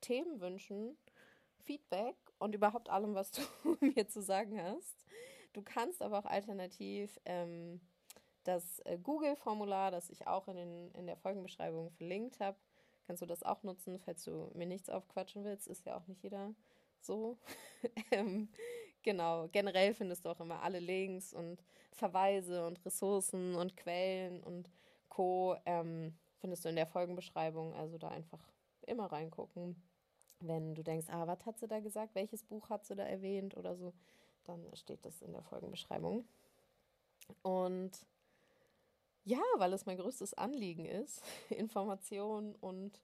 [0.00, 0.96] Themenwünschen,
[1.64, 3.30] Feedback und überhaupt allem, was
[3.62, 5.04] du mir zu sagen hast.
[5.52, 7.80] Du kannst aber auch alternativ ähm,
[8.44, 12.58] das äh, Google-Formular, das ich auch in, den, in der Folgenbeschreibung verlinkt habe,
[13.06, 15.66] kannst du das auch nutzen, falls du mir nichts aufquatschen willst.
[15.66, 16.54] Ist ja auch nicht jeder
[17.00, 17.38] so.
[18.10, 18.48] ähm,
[19.02, 21.62] genau, generell findest du auch immer alle Links und
[21.92, 24.70] Verweise und Ressourcen und Quellen und
[25.08, 25.56] Co.
[25.66, 27.74] Ähm, findest du in der Folgenbeschreibung.
[27.74, 28.40] Also da einfach
[28.86, 29.76] immer reingucken.
[30.40, 32.14] Wenn du denkst, ah, was hat sie da gesagt?
[32.14, 33.92] Welches Buch hat sie da erwähnt oder so,
[34.44, 36.24] dann steht das in der Folgenbeschreibung.
[37.42, 37.92] Und
[39.24, 43.00] ja, weil es mein größtes Anliegen ist, Information und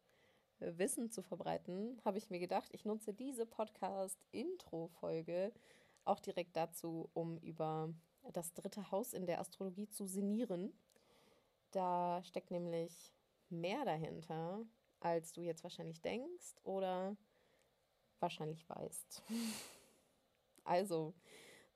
[0.60, 5.52] Wissen zu verbreiten, habe ich mir gedacht, ich nutze diese Podcast-Intro-Folge
[6.04, 7.94] auch direkt dazu, um über
[8.32, 10.72] das dritte Haus in der Astrologie zu sinnieren.
[11.70, 13.12] Da steckt nämlich
[13.50, 14.64] mehr dahinter,
[15.00, 17.16] als du jetzt wahrscheinlich denkst oder
[18.20, 19.22] wahrscheinlich weißt.
[20.64, 21.14] Also,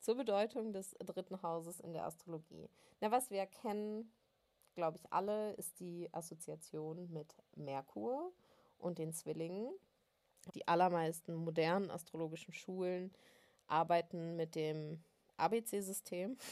[0.01, 2.69] zur Bedeutung des dritten Hauses in der Astrologie.
[3.01, 4.13] Na, was wir kennen,
[4.75, 8.33] glaube ich, alle, ist die Assoziation mit Merkur
[8.79, 9.73] und den Zwillingen.
[10.55, 13.13] Die allermeisten modernen astrologischen Schulen
[13.67, 15.03] arbeiten mit dem
[15.37, 16.37] ABC-System.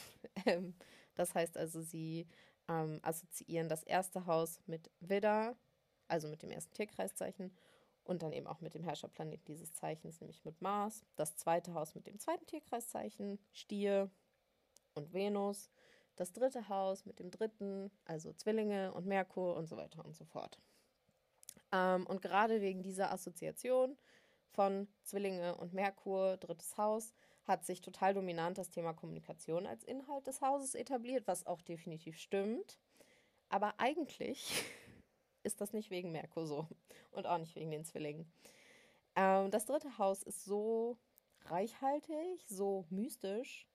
[0.46, 0.74] Ähm,
[1.16, 2.26] das heißt also, sie
[2.68, 5.56] ähm, assoziieren das erste Haus mit Widder,
[6.08, 7.54] also mit dem ersten Tierkreiszeichen,
[8.04, 11.04] und dann eben auch mit dem Herrscherplanet dieses Zeichens, nämlich mit Mars.
[11.16, 14.10] Das zweite Haus mit dem zweiten Tierkreiszeichen, Stier
[14.94, 15.70] und Venus.
[16.16, 20.24] Das dritte Haus mit dem dritten, also Zwillinge und Merkur und so weiter und so
[20.24, 20.58] fort.
[21.72, 23.96] Ähm, und gerade wegen dieser Assoziation
[24.50, 30.26] von Zwillinge und Merkur, drittes Haus, hat sich total dominant das Thema Kommunikation als Inhalt
[30.26, 32.78] des Hauses etabliert, was auch definitiv stimmt.
[33.48, 34.64] Aber eigentlich
[35.42, 36.68] ist das nicht wegen Merkur so
[37.10, 38.30] und auch nicht wegen den Zwillingen.
[39.16, 40.98] Ähm, das dritte Haus ist so
[41.46, 43.66] reichhaltig, so mystisch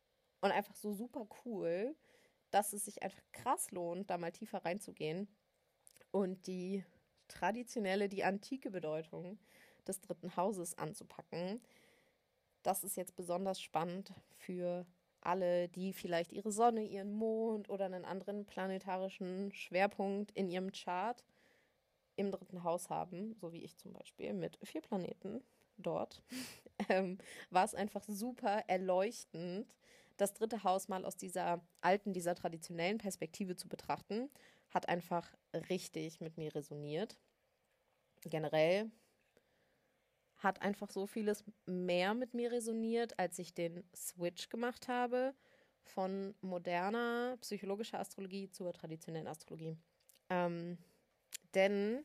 [0.42, 1.96] und einfach so super cool,
[2.56, 5.28] dass es sich einfach krass lohnt, da mal tiefer reinzugehen
[6.12, 6.86] und die
[7.28, 9.38] traditionelle, die antike Bedeutung
[9.86, 11.62] des dritten Hauses anzupacken.
[12.64, 14.86] Das ist jetzt besonders spannend für
[15.20, 21.26] alle, die vielleicht ihre Sonne, ihren Mond oder einen anderen planetarischen Schwerpunkt in ihrem Chart
[22.16, 25.44] im dritten Haus haben, so wie ich zum Beispiel mit vier Planeten
[25.76, 26.24] dort,
[26.88, 27.18] ähm,
[27.50, 29.76] war es einfach super erleuchtend,
[30.18, 34.30] das dritte Haus mal aus dieser alten, dieser traditionellen Perspektive zu betrachten,
[34.70, 35.34] hat einfach
[35.70, 37.18] richtig mit mir resoniert.
[38.22, 38.92] Generell
[40.38, 45.34] hat einfach so vieles mehr mit mir resoniert, als ich den Switch gemacht habe
[45.82, 49.78] von moderner psychologischer Astrologie zur traditionellen Astrologie.
[50.30, 50.78] Ähm,
[51.54, 52.04] denn,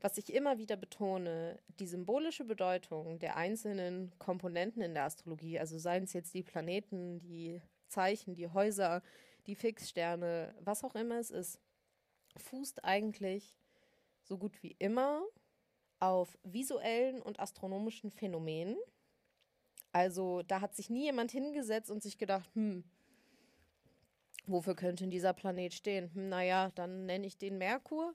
[0.00, 5.78] was ich immer wieder betone, die symbolische Bedeutung der einzelnen Komponenten in der Astrologie, also
[5.78, 9.02] seien es jetzt die Planeten, die Zeichen, die Häuser,
[9.46, 11.58] die Fixsterne, was auch immer es ist,
[12.36, 13.56] fußt eigentlich
[14.22, 15.22] so gut wie immer
[15.98, 18.76] auf visuellen und astronomischen Phänomenen.
[19.90, 22.84] Also da hat sich nie jemand hingesetzt und sich gedacht, hm,
[24.46, 26.14] wofür könnte dieser Planet stehen?
[26.14, 28.14] Hm, naja, dann nenne ich den Merkur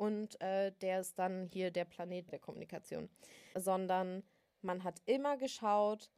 [0.00, 3.10] und äh, der ist dann hier der Planet der Kommunikation.
[3.54, 4.22] Sondern
[4.62, 6.10] man hat immer geschaut,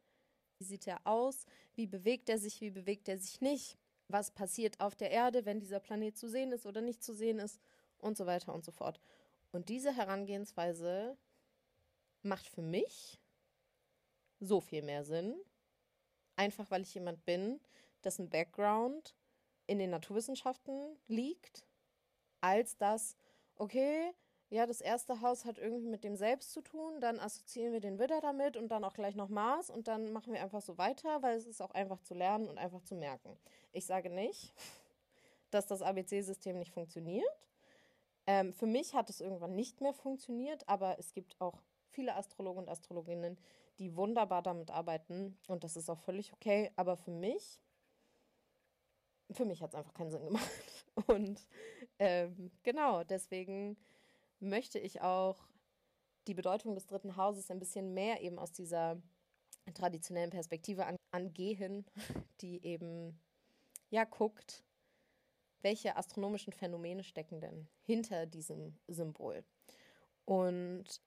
[0.57, 4.79] wie sieht er aus, wie bewegt er sich, wie bewegt er sich nicht, was passiert
[4.79, 7.59] auf der Erde, wenn dieser Planet zu sehen ist oder nicht zu sehen ist?
[7.97, 9.01] Und so weiter und so fort.
[9.51, 11.17] Und diese Herangehensweise
[12.21, 13.19] macht für mich
[14.39, 15.35] so viel mehr Sinn,
[16.37, 17.59] einfach weil ich jemand bin,
[18.01, 19.13] dessen Background
[19.67, 21.65] in den Naturwissenschaften liegt,
[22.39, 23.17] als dass,
[23.57, 24.13] okay,
[24.49, 27.97] ja, das erste Haus hat irgendwie mit dem Selbst zu tun, dann assoziieren wir den
[27.97, 31.23] Widder damit und dann auch gleich noch Mars und dann machen wir einfach so weiter,
[31.23, 33.35] weil es ist auch einfach zu lernen und einfach zu merken.
[33.71, 34.53] Ich sage nicht,
[35.49, 37.47] dass das ABC-System nicht funktioniert.
[38.27, 42.63] Ähm, für mich hat es irgendwann nicht mehr funktioniert, aber es gibt auch viele Astrologen
[42.63, 43.39] und Astrologinnen,
[43.79, 46.71] die wunderbar damit arbeiten und das ist auch völlig okay.
[46.75, 47.59] Aber für mich,
[49.31, 50.85] für mich hat es einfach keinen Sinn gemacht.
[51.07, 51.47] Und
[51.99, 53.77] ähm, genau, deswegen
[54.39, 55.47] möchte ich auch
[56.27, 59.01] die Bedeutung des dritten Hauses ein bisschen mehr eben aus dieser
[59.73, 61.85] traditionellen Perspektive an, angehen,
[62.41, 63.19] die eben
[63.89, 64.63] ja guckt,
[65.61, 69.43] welche astronomischen Phänomene stecken denn hinter diesem Symbol.
[70.25, 71.01] Und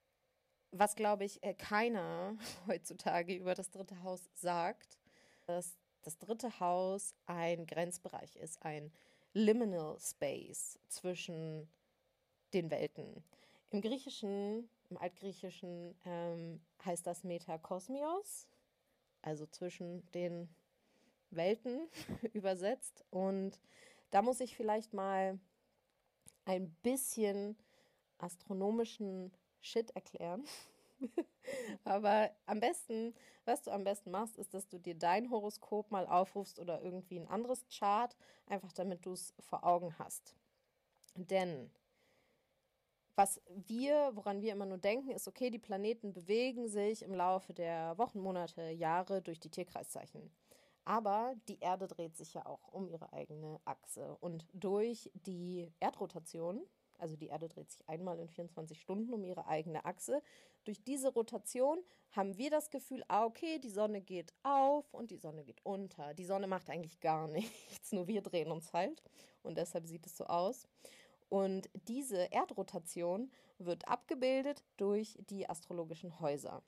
[0.70, 4.98] was, glaube ich, äh, keiner heutzutage über das dritte Haus sagt,
[5.46, 8.92] dass das dritte Haus ein Grenzbereich ist, ein
[9.36, 11.68] Liminal Space zwischen
[12.54, 13.22] den Welten.
[13.68, 18.48] Im Griechischen, im Altgriechischen ähm, heißt das Metakosmios,
[19.20, 20.48] also zwischen den
[21.28, 21.86] Welten
[22.32, 23.04] übersetzt.
[23.10, 23.60] Und
[24.10, 25.38] da muss ich vielleicht mal
[26.46, 27.58] ein bisschen
[28.16, 30.44] astronomischen Shit erklären.
[31.84, 36.06] Aber am besten, was du am besten machst, ist, dass du dir dein Horoskop mal
[36.06, 40.34] aufrufst oder irgendwie ein anderes Chart, einfach damit du es vor Augen hast.
[41.16, 41.70] Denn
[43.16, 47.54] was wir, woran wir immer nur denken, ist, okay, die Planeten bewegen sich im Laufe
[47.54, 50.30] der Wochen, Monate, Jahre durch die Tierkreiszeichen.
[50.84, 54.16] Aber die Erde dreht sich ja auch um ihre eigene Achse.
[54.20, 56.60] Und durch die Erdrotation,
[56.98, 60.22] also die Erde dreht sich einmal in 24 Stunden um ihre eigene Achse,
[60.64, 61.78] durch diese Rotation
[62.10, 66.12] haben wir das Gefühl, ah, okay, die Sonne geht auf und die Sonne geht unter.
[66.14, 69.02] Die Sonne macht eigentlich gar nichts, nur wir drehen uns halt.
[69.42, 70.66] Und deshalb sieht es so aus.
[71.28, 76.62] Und diese Erdrotation wird abgebildet durch die astrologischen Häuser.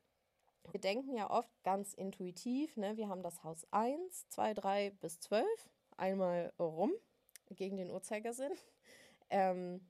[0.71, 2.97] Wir denken ja oft ganz intuitiv, ne?
[2.97, 5.47] wir haben das Haus 1, 2, 3 bis 12,
[5.97, 6.93] einmal rum
[7.51, 8.53] gegen den Uhrzeigersinn.
[9.31, 9.81] Ähm,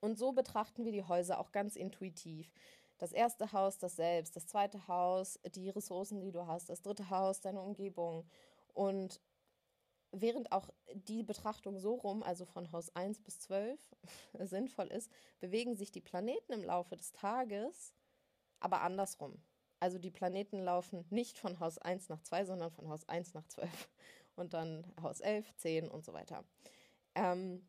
[0.00, 2.52] und so betrachten wir die Häuser auch ganz intuitiv.
[2.98, 7.10] Das erste Haus, das Selbst, das zweite Haus, die Ressourcen, die du hast, das dritte
[7.10, 8.26] Haus, deine Umgebung.
[8.72, 9.20] Und
[10.12, 13.78] während auch die Betrachtung so rum, also von Haus 1 bis 12,
[14.44, 17.92] sinnvoll ist, bewegen sich die Planeten im Laufe des Tages
[18.60, 19.40] aber andersrum.
[19.80, 23.46] Also die Planeten laufen nicht von Haus 1 nach 2, sondern von Haus 1 nach
[23.46, 23.88] 12
[24.36, 26.44] und dann Haus 11, 10 und so weiter.
[27.14, 27.66] Ähm,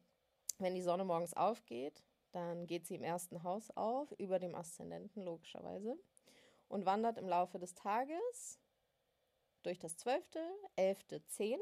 [0.60, 2.07] wenn die Sonne morgens aufgeht,
[2.38, 5.98] dann geht sie im ersten Haus auf, über dem Aszendenten logischerweise,
[6.68, 8.60] und wandert im Laufe des Tages
[9.64, 10.24] durch das 12.,
[10.76, 11.60] 11., 10.,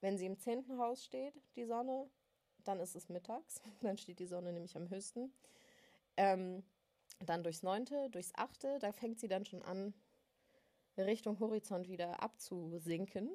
[0.00, 2.08] wenn sie im zehnten Haus steht, die Sonne,
[2.64, 3.60] dann ist es mittags.
[3.82, 5.34] Dann steht die Sonne nämlich am höchsten.
[6.16, 6.64] Ähm,
[7.20, 9.92] dann durchs neunte, durchs achte, da fängt sie dann schon an,
[10.96, 13.30] Richtung Horizont wieder abzusinken.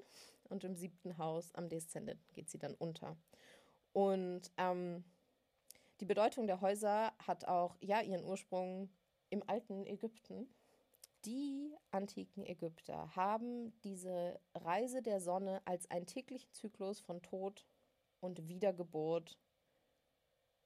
[0.50, 3.18] Und im siebten Haus, am Deszendenten, geht sie dann unter.
[3.92, 5.04] Und ähm,
[6.04, 8.90] die Bedeutung der Häuser hat auch ja ihren Ursprung
[9.30, 10.54] im alten Ägypten.
[11.24, 17.66] Die antiken Ägypter haben diese Reise der Sonne als einen täglichen Zyklus von Tod
[18.20, 19.40] und Wiedergeburt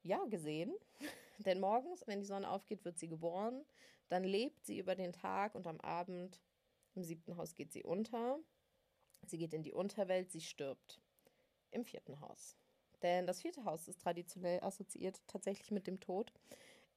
[0.02, 0.74] ja gesehen.
[1.38, 3.64] Denn morgens, wenn die Sonne aufgeht, wird sie geboren.
[4.08, 6.42] Dann lebt sie über den Tag und am Abend
[6.96, 8.40] im siebten Haus geht sie unter.
[9.22, 11.00] Sie geht in die Unterwelt, sie stirbt
[11.70, 12.58] im vierten Haus.
[13.02, 16.34] Denn das vierte Haus ist traditionell assoziiert tatsächlich mit dem Tod.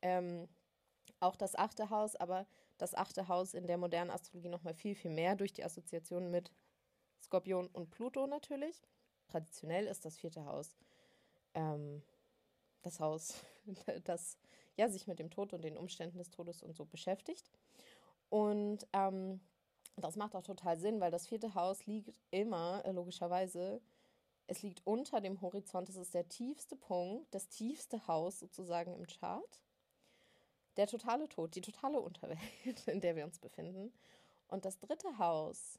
[0.03, 0.49] Ähm,
[1.21, 2.47] auch das achte Haus, aber
[2.79, 6.51] das achte Haus in der modernen Astrologie nochmal viel, viel mehr durch die Assoziation mit
[7.21, 8.81] Skorpion und Pluto natürlich.
[9.29, 10.77] Traditionell ist das vierte Haus
[11.55, 12.03] ähm,
[12.83, 13.35] das Haus,
[14.05, 14.39] das
[14.77, 17.51] ja sich mit dem Tod und den Umständen des Todes und so beschäftigt.
[18.29, 19.41] Und ähm,
[19.97, 23.83] das macht auch total Sinn, weil das vierte Haus liegt immer, äh, logischerweise,
[24.51, 25.89] es liegt unter dem Horizont.
[25.89, 29.63] Es ist der tiefste Punkt, das tiefste Haus sozusagen im Chart.
[30.77, 32.41] Der totale Tod, die totale Unterwelt,
[32.87, 33.93] in der wir uns befinden.
[34.49, 35.79] Und das dritte Haus,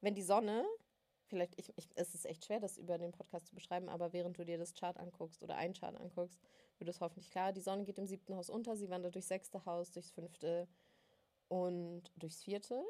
[0.00, 0.64] wenn die Sonne,
[1.26, 4.38] vielleicht, ich, ich, es ist echt schwer, das über den Podcast zu beschreiben, aber während
[4.38, 6.40] du dir das Chart anguckst oder ein Chart anguckst,
[6.78, 7.52] wird es hoffentlich klar.
[7.52, 10.68] Die Sonne geht im siebten Haus unter, sie wandert durchs sechste Haus, durchs fünfte
[11.48, 12.82] und durchs vierte.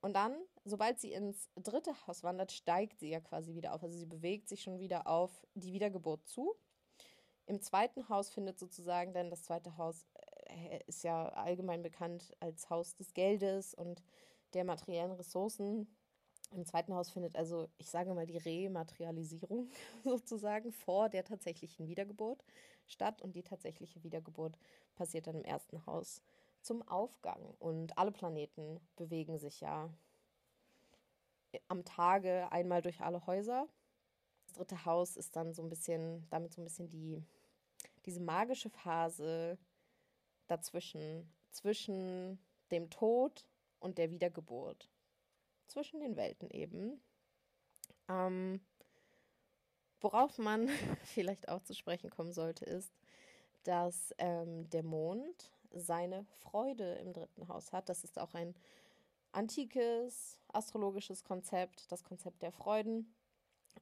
[0.00, 0.34] Und dann,
[0.64, 3.82] sobald sie ins dritte Haus wandert, steigt sie ja quasi wieder auf.
[3.82, 6.54] Also sie bewegt sich schon wieder auf die Wiedergeburt zu.
[7.46, 10.06] Im zweiten Haus findet sozusagen, denn das zweite Haus
[10.46, 14.02] äh, ist ja allgemein bekannt als Haus des Geldes und
[14.54, 15.86] der materiellen Ressourcen.
[16.52, 19.68] Im zweiten Haus findet also, ich sage mal, die Rematerialisierung
[20.04, 22.42] sozusagen vor der tatsächlichen Wiedergeburt
[22.86, 24.58] statt und die tatsächliche Wiedergeburt
[24.94, 26.22] passiert dann im ersten Haus
[26.62, 27.54] zum Aufgang.
[27.58, 29.92] Und alle Planeten bewegen sich ja
[31.68, 33.66] am Tage einmal durch alle Häuser.
[34.44, 37.22] Das dritte Haus ist dann so ein bisschen, damit so ein bisschen die,
[38.06, 39.58] diese magische Phase
[40.46, 42.38] dazwischen, zwischen
[42.70, 43.46] dem Tod
[43.78, 44.88] und der Wiedergeburt.
[45.66, 47.00] Zwischen den Welten eben.
[48.08, 48.60] Ähm,
[50.00, 50.68] worauf man
[51.04, 52.92] vielleicht auch zu sprechen kommen sollte, ist,
[53.64, 57.88] dass ähm, der Mond seine Freude im dritten Haus hat.
[57.88, 58.54] Das ist auch ein
[59.32, 63.14] antikes astrologisches Konzept, das Konzept der Freuden,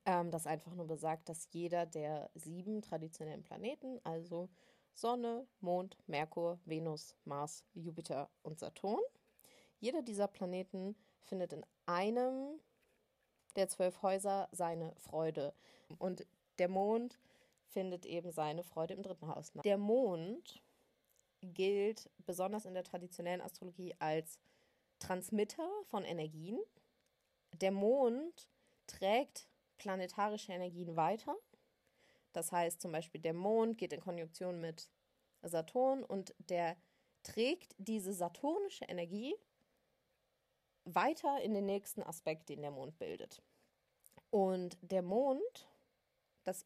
[0.05, 4.49] ähm, das einfach nur besagt, dass jeder der sieben traditionellen Planeten, also
[4.95, 9.01] Sonne, Mond, Merkur, Venus, Mars, Jupiter und Saturn,
[9.81, 12.61] jeder dieser Planeten findet in einem
[13.57, 15.55] der zwölf Häuser seine Freude.
[15.99, 16.27] Und
[16.59, 17.19] der Mond
[17.67, 19.53] findet eben seine Freude im dritten Haus.
[19.65, 20.63] Der Mond
[21.43, 24.39] gilt besonders in der traditionellen Astrologie als
[24.99, 26.59] Transmitter von Energien.
[27.53, 28.49] Der Mond
[28.87, 29.49] trägt
[29.79, 31.37] planetarische Energien weiter.
[32.33, 34.91] Das heißt zum Beispiel, der Mond geht in Konjunktion mit
[35.43, 36.77] Saturn und der
[37.23, 39.35] trägt diese saturnische Energie
[40.85, 43.43] weiter in den nächsten Aspekt, den der Mond bildet.
[44.31, 45.69] Und der Mond,
[46.45, 46.65] das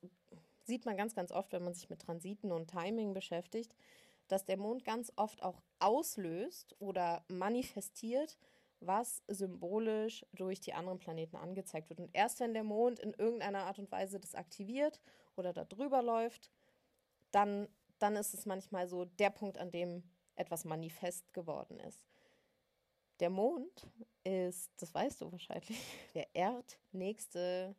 [0.64, 3.74] sieht man ganz, ganz oft, wenn man sich mit Transiten und Timing beschäftigt,
[4.33, 8.39] dass der Mond ganz oft auch auslöst oder manifestiert,
[8.80, 12.01] was symbolisch durch die anderen Planeten angezeigt wird.
[12.01, 15.03] Und erst wenn der Mond in irgendeiner Art und Weise das aktiviert
[15.37, 16.51] oder da drüber läuft,
[17.30, 17.68] dann,
[17.99, 20.03] dann ist es manchmal so der Punkt, an dem
[20.35, 22.03] etwas manifest geworden ist.
[23.20, 23.87] Der Mond
[24.24, 25.78] ist, das weißt du wahrscheinlich,
[26.14, 27.76] der erdnächste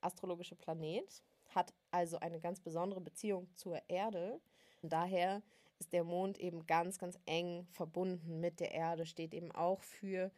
[0.00, 4.40] astrologische Planet, hat also eine ganz besondere Beziehung zur Erde.
[4.82, 5.42] Daher
[5.80, 10.30] ist der Mond eben ganz, ganz eng verbunden mit der Erde, steht eben auch für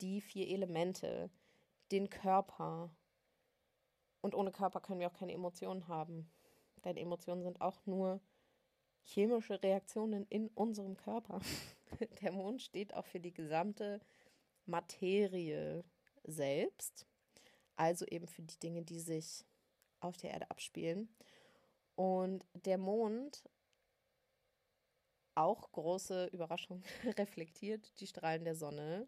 [0.00, 1.30] die vier Elemente,
[1.90, 2.94] den Körper.
[4.20, 6.30] Und ohne Körper können wir auch keine Emotionen haben.
[6.84, 8.20] Denn Emotionen sind auch nur
[9.04, 11.40] chemische Reaktionen in unserem Körper.
[12.22, 14.00] Der Mond steht auch für die gesamte
[14.66, 15.84] Materie
[16.24, 17.06] selbst,
[17.76, 19.44] also eben für die Dinge, die sich
[20.00, 21.08] auf der Erde abspielen.
[21.94, 23.44] Und der Mond,
[25.34, 26.82] auch große Überraschung,
[27.18, 29.06] reflektiert die Strahlen der Sonne.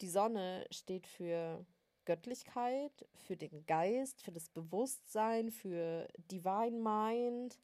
[0.00, 1.64] Die Sonne steht für
[2.04, 7.58] Göttlichkeit, für den Geist, für das Bewusstsein, für Divine Mind,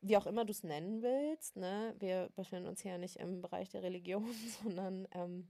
[0.00, 1.56] wie auch immer du es nennen willst.
[1.56, 1.94] Ne?
[1.98, 4.30] Wir befinden uns hier nicht im Bereich der Religion,
[4.62, 5.48] sondern ähm,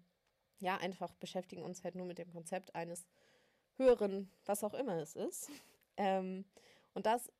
[0.60, 3.04] ja, einfach beschäftigen uns halt nur mit dem Konzept eines
[3.76, 5.50] höheren, was auch immer es ist.
[5.96, 6.44] Ähm,
[6.94, 7.30] und das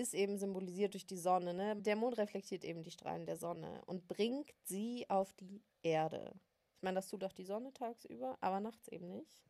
[0.00, 1.54] ist eben symbolisiert durch die Sonne.
[1.54, 1.76] Ne?
[1.76, 6.32] Der Mond reflektiert eben die Strahlen der Sonne und bringt sie auf die Erde.
[6.76, 9.44] Ich meine, das tut auch die Sonne tagsüber, aber nachts eben nicht.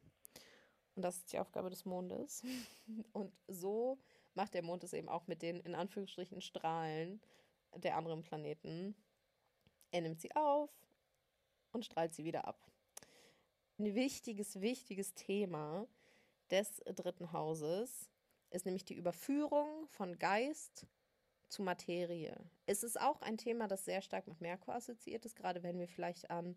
[0.97, 2.43] Und das ist die Aufgabe des Mondes.
[3.13, 3.99] Und so
[4.35, 7.21] macht der Mond es eben auch mit den in Anführungsstrichen Strahlen
[7.77, 8.97] der anderen Planeten.
[9.93, 10.71] Er nimmt sie auf
[11.73, 12.61] und strahlt sie wieder ab.
[13.79, 15.87] Ein wichtiges, wichtiges Thema
[16.51, 18.11] des dritten Hauses
[18.51, 20.87] ist nämlich die Überführung von Geist
[21.49, 22.37] zu Materie.
[22.67, 25.89] Es ist auch ein Thema, das sehr stark mit Merkur assoziiert ist, gerade wenn wir
[25.89, 26.57] vielleicht an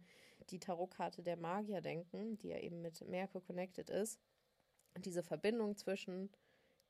[0.49, 4.19] die Tarotkarte der Magier denken, die ja eben mit Merkur connected ist.
[4.93, 6.29] Und diese Verbindung zwischen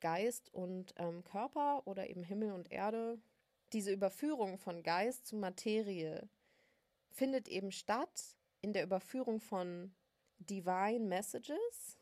[0.01, 3.21] Geist und ähm, Körper oder eben Himmel und Erde,
[3.71, 6.27] diese Überführung von Geist zu Materie
[7.09, 9.95] findet eben statt in der Überführung von
[10.39, 11.97] Divine Messages.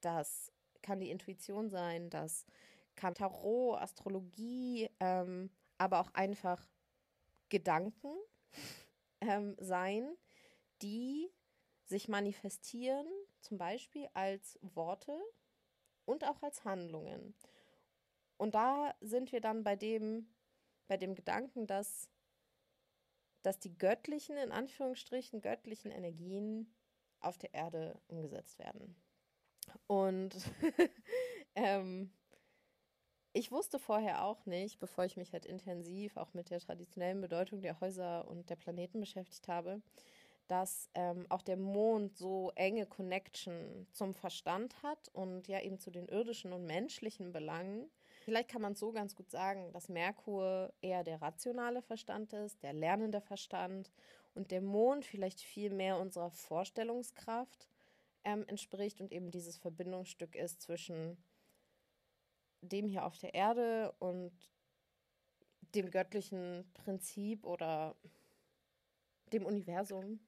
[0.00, 0.53] Das
[0.84, 2.46] kann die Intuition sein, das
[2.94, 6.64] kann Tarot, Astrologie, ähm, aber auch einfach
[7.48, 8.14] Gedanken
[9.20, 10.16] ähm, sein,
[10.82, 11.30] die
[11.86, 13.06] sich manifestieren,
[13.40, 15.18] zum Beispiel als Worte
[16.04, 17.34] und auch als Handlungen.
[18.36, 20.28] Und da sind wir dann bei dem,
[20.86, 22.10] bei dem Gedanken, dass,
[23.42, 26.74] dass die göttlichen, in Anführungsstrichen, göttlichen Energien
[27.20, 28.96] auf der Erde umgesetzt werden.
[29.86, 30.34] Und
[31.54, 32.10] ähm,
[33.32, 37.62] ich wusste vorher auch nicht, bevor ich mich halt intensiv auch mit der traditionellen Bedeutung
[37.62, 39.82] der Häuser und der Planeten beschäftigt habe,
[40.46, 45.90] dass ähm, auch der Mond so enge Connection zum Verstand hat und ja eben zu
[45.90, 47.90] den irdischen und menschlichen Belangen.
[48.24, 52.62] Vielleicht kann man es so ganz gut sagen, dass Merkur eher der rationale Verstand ist,
[52.62, 53.90] der lernende Verstand
[54.34, 57.68] und der Mond vielleicht viel mehr unserer Vorstellungskraft
[58.24, 61.22] ähm, entspricht und eben dieses Verbindungsstück ist zwischen
[62.60, 64.32] dem hier auf der Erde und
[65.74, 67.96] dem göttlichen Prinzip oder
[69.32, 70.20] dem Universum,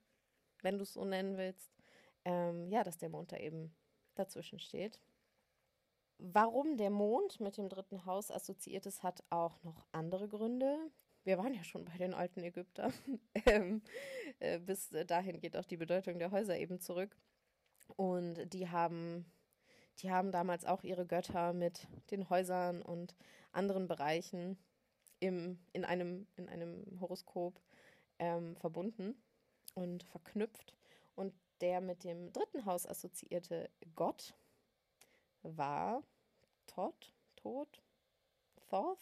[0.62, 1.76] wenn du es so nennen willst,
[2.24, 3.74] ähm, ja, dass der Mond da eben
[4.14, 5.00] dazwischen steht.
[6.18, 10.90] Warum der Mond mit dem dritten Haus assoziiert ist, hat auch noch andere Gründe.
[11.24, 12.92] Wir waren ja schon bei den alten Ägyptern.
[13.46, 13.82] ähm,
[14.38, 17.16] äh, bis dahin geht auch die Bedeutung der Häuser eben zurück.
[17.96, 19.24] Und die haben,
[19.98, 23.14] die haben damals auch ihre Götter mit den Häusern und
[23.52, 24.58] anderen Bereichen
[25.20, 27.60] im, in, einem, in einem Horoskop
[28.18, 29.14] ähm, verbunden
[29.74, 30.74] und verknüpft.
[31.14, 34.34] Und der mit dem dritten Haus assoziierte Gott
[35.42, 36.02] war
[36.66, 37.82] Todd, Tod,
[38.68, 38.98] Thoth.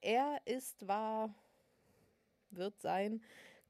[0.00, 1.34] Er ist, war,
[2.50, 3.22] wird sein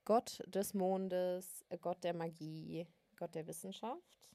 [0.05, 2.87] Gott des Mondes, Gott der Magie,
[3.21, 4.31] Gott der Wissenschaft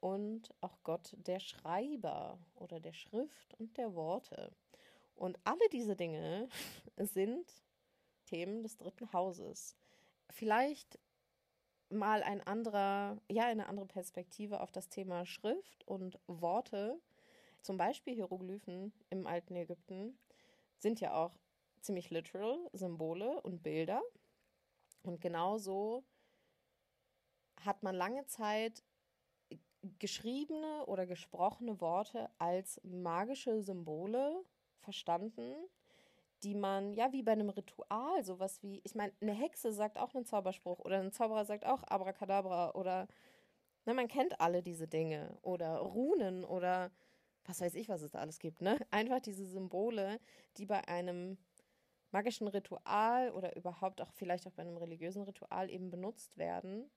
[0.00, 4.52] und auch Gott der Schreiber oder der Schrift und der Worte.
[5.16, 6.48] Und alle diese Dinge
[6.96, 7.50] sind
[8.26, 9.74] Themen des dritten Hauses
[10.30, 10.98] vielleicht
[11.90, 17.00] mal ein anderer, ja, eine andere Perspektive auf das Thema Schrift und Worte.
[17.62, 20.18] Zum Beispiel Hieroglyphen im alten Ägypten
[20.76, 21.32] sind ja auch
[21.80, 24.02] ziemlich literal Symbole und Bilder.
[25.02, 26.04] Und genauso
[27.64, 28.82] hat man lange Zeit
[29.98, 34.44] geschriebene oder gesprochene Worte als magische Symbole
[34.80, 35.54] verstanden,
[36.42, 40.14] die man, ja, wie bei einem Ritual, sowas wie, ich meine, eine Hexe sagt auch
[40.14, 43.08] einen Zauberspruch oder ein Zauberer sagt auch Abracadabra oder,
[43.86, 46.90] ne, man kennt alle diese Dinge oder Runen oder
[47.44, 48.78] was weiß ich, was es da alles gibt, ne?
[48.90, 50.20] Einfach diese Symbole,
[50.58, 51.38] die bei einem
[52.10, 56.90] magischen Ritual oder überhaupt auch vielleicht auch bei einem religiösen Ritual eben benutzt werden,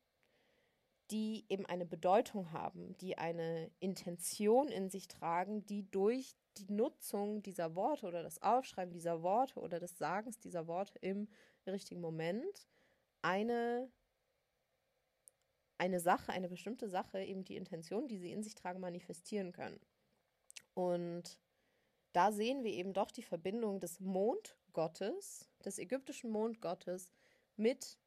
[1.11, 7.43] die eben eine Bedeutung haben, die eine Intention in sich tragen, die durch die Nutzung
[7.43, 11.27] dieser Worte oder das Aufschreiben dieser Worte oder des Sagens dieser Worte im
[11.67, 12.67] richtigen Moment
[13.21, 13.91] eine,
[15.77, 19.79] eine Sache, eine bestimmte Sache, eben die Intention, die sie in sich tragen, manifestieren können.
[20.73, 21.39] Und
[22.13, 27.11] da sehen wir eben doch die Verbindung des Mondgottes, des ägyptischen Mondgottes,
[27.55, 27.97] mit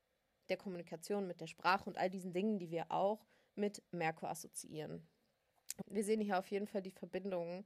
[0.49, 3.24] der Kommunikation, mit der Sprache und all diesen Dingen, die wir auch
[3.55, 5.07] mit Merkur assoziieren.
[5.86, 7.64] Wir sehen hier auf jeden Fall die Verbindung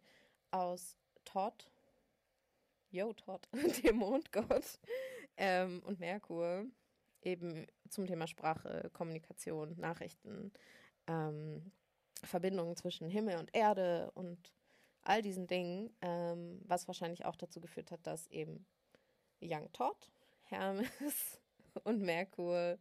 [0.51, 1.71] aus Todd,
[2.91, 3.49] Yo Todd,
[3.85, 4.79] dem Mondgott,
[5.37, 6.65] ähm, und Merkur,
[7.23, 10.53] eben zum Thema Sprache, Kommunikation, Nachrichten,
[11.07, 11.73] ähm,
[12.23, 14.53] Verbindungen zwischen Himmel und Erde und
[15.03, 18.67] all diesen Dingen, ähm, was wahrscheinlich auch dazu geführt hat, dass eben
[19.41, 20.11] Young Todd,
[20.45, 21.41] Hermes
[21.85, 22.79] und Merkur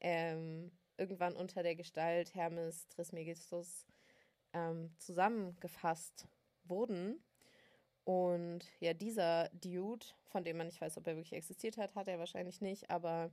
[0.00, 3.86] ähm, irgendwann unter der Gestalt Hermes Trismegistus
[4.52, 6.28] ähm, zusammengefasst
[6.64, 7.22] wurden.
[8.04, 12.08] Und ja, dieser Dude, von dem man nicht weiß, ob er wirklich existiert hat, hat
[12.08, 13.30] er wahrscheinlich nicht, aber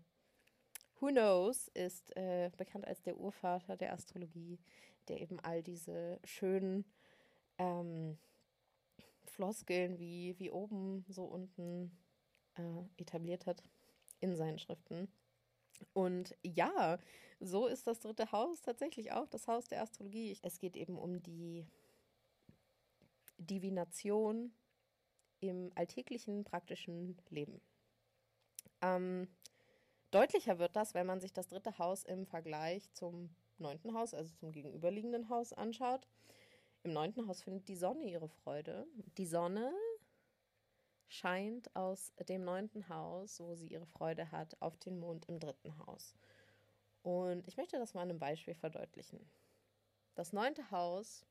[0.99, 4.59] who knows, ist äh, bekannt als der Urvater der Astrologie,
[5.07, 6.86] der eben all diese schönen
[7.57, 8.18] ähm,
[9.26, 11.91] Floskeln wie, wie oben, so unten
[12.55, 13.64] äh, etabliert hat
[14.24, 15.09] in seinen Schriften.
[15.91, 16.97] Und ja,
[17.39, 20.38] so ist das dritte Haus tatsächlich auch das Haus der Astrologie.
[20.41, 21.67] Es geht eben um die
[23.38, 24.53] Divination
[25.41, 27.59] im alltäglichen, praktischen Leben.
[28.82, 29.28] Ähm,
[30.11, 34.34] deutlicher wird das, wenn man sich das dritte Haus im Vergleich zum neunten Haus, also
[34.36, 36.07] zum gegenüberliegenden Haus, anschaut.
[36.84, 38.88] Im neunten Haus findet die Sonne ihre Freude.
[39.17, 39.74] Die Sonne
[41.14, 45.78] scheint aus dem neunten Haus, wo sie ihre Freude hat, auf den Mond im dritten
[45.86, 46.16] Haus.
[47.03, 49.20] Und ich möchte das mal an einem Beispiel verdeutlichen.
[50.16, 51.26] Das neunte Haus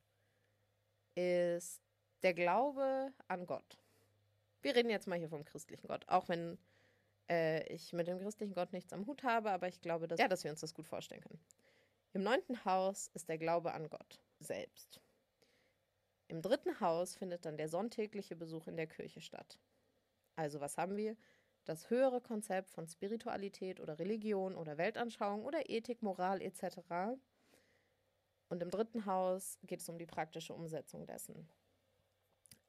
[1.15, 1.83] ist
[2.23, 3.79] der Glaube an Gott.
[4.61, 6.59] Wir reden jetzt mal hier vom christlichen Gott, auch wenn
[7.29, 10.29] äh, ich mit dem christlichen Gott nichts am Hut habe, aber ich glaube, dass, ja,
[10.29, 11.41] dass wir uns das gut vorstellen können.
[12.13, 15.01] Im neunten Haus ist der Glaube an Gott selbst.
[16.29, 19.59] Im dritten Haus findet dann der sonntägliche Besuch in der Kirche statt.
[20.37, 21.17] Also was haben wir?
[21.65, 26.81] Das höhere Konzept von Spiritualität oder Religion oder Weltanschauung oder Ethik, Moral etc.
[28.49, 31.49] Und im dritten Haus geht es um die praktische Umsetzung dessen.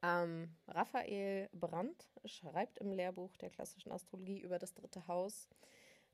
[0.02, 5.48] Ähm, Raphael Brandt schreibt im Lehrbuch der klassischen Astrologie über das dritte Haus,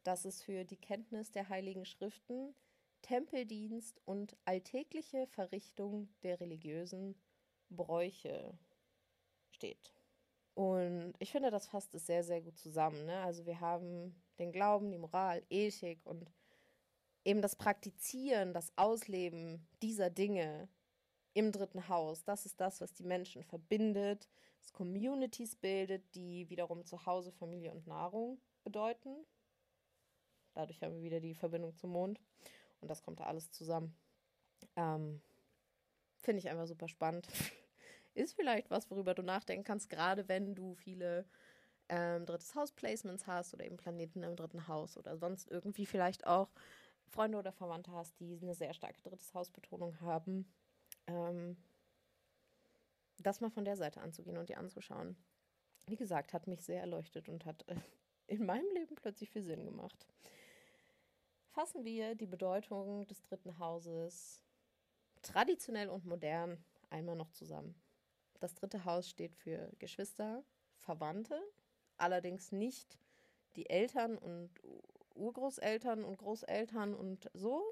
[0.05, 2.55] dass es für die Kenntnis der heiligen Schriften,
[3.03, 7.21] Tempeldienst und alltägliche Verrichtung der religiösen
[7.69, 8.57] Bräuche
[9.51, 9.93] steht.
[10.55, 13.07] Und ich finde, das fasst es sehr, sehr gut zusammen.
[13.07, 13.21] Ne?
[13.23, 16.31] Also wir haben den Glauben, die Moral, Ethik und
[17.25, 20.69] eben das Praktizieren, das Ausleben dieser Dinge
[21.35, 22.25] im dritten Haus.
[22.25, 24.29] Das ist das, was die Menschen verbindet,
[24.61, 29.25] das Communities bildet, die wiederum zu Hause, Familie und Nahrung bedeuten.
[30.55, 32.21] Dadurch haben wir wieder die Verbindung zum Mond.
[32.81, 33.95] Und das kommt da alles zusammen.
[34.77, 35.21] Ähm,
[36.19, 37.29] Finde ich einfach super spannend.
[38.15, 41.27] ist vielleicht was, worüber du nachdenken kannst, gerade wenn du viele
[41.89, 46.51] ähm, drittes Haus-Placements hast oder eben Planeten im dritten Haus oder sonst irgendwie vielleicht auch
[47.09, 50.53] Freunde oder Verwandte hast, die eine sehr starke drittes Haus-Betonung haben.
[51.07, 51.57] Ähm,
[53.19, 55.17] das mal von der Seite anzugehen und dir anzuschauen.
[55.87, 57.77] Wie gesagt, hat mich sehr erleuchtet und hat äh,
[58.27, 60.07] in meinem Leben plötzlich viel Sinn gemacht.
[61.51, 64.45] Fassen wir die Bedeutung des dritten Hauses
[65.23, 67.75] traditionell und modern einmal noch zusammen.
[68.41, 70.43] Das dritte Haus steht für Geschwister,
[70.77, 71.41] Verwandte,
[71.99, 72.99] allerdings nicht
[73.55, 74.51] die Eltern und
[75.15, 77.63] Urgroßeltern und Großeltern und so.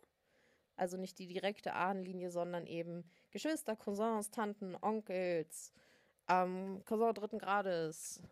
[0.76, 5.72] Also nicht die direkte Ahnenlinie, sondern eben Geschwister, Cousins, Tanten, Onkels,
[6.28, 8.22] ähm, Cousin dritten Grades,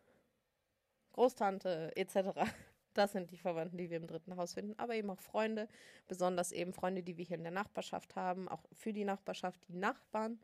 [1.13, 2.49] Großtante etc.
[2.95, 5.69] Das sind die Verwandten, die wir im dritten Haus finden, aber eben auch Freunde,
[6.07, 9.77] besonders eben Freunde, die wir hier in der Nachbarschaft haben, auch für die Nachbarschaft, die
[9.77, 10.39] Nachbarn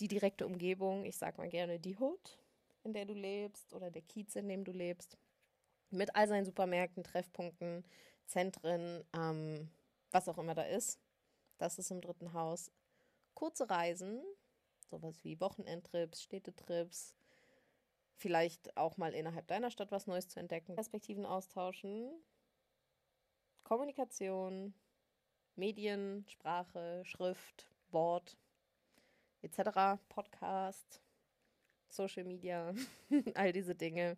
[0.00, 2.38] die direkte Umgebung, ich sag mal gerne die Hood,
[2.82, 5.16] in der du lebst oder der Kiez, in dem du lebst,
[5.90, 7.84] mit all seinen Supermärkten, Treffpunkten,
[8.26, 9.70] Zentren, ähm,
[10.10, 10.98] was auch immer da ist.
[11.58, 12.70] Das ist im dritten Haus.
[13.34, 14.22] Kurze Reisen,
[14.90, 17.14] sowas wie Wochenendtrips, Städtetrips,
[18.16, 22.10] vielleicht auch mal innerhalb deiner Stadt was Neues zu entdecken, Perspektiven austauschen,
[23.62, 24.74] Kommunikation,
[25.54, 28.36] Medien, Sprache, Schrift, Wort,
[29.42, 31.00] etc., Podcast,
[31.88, 32.74] Social Media,
[33.34, 34.16] all diese Dinge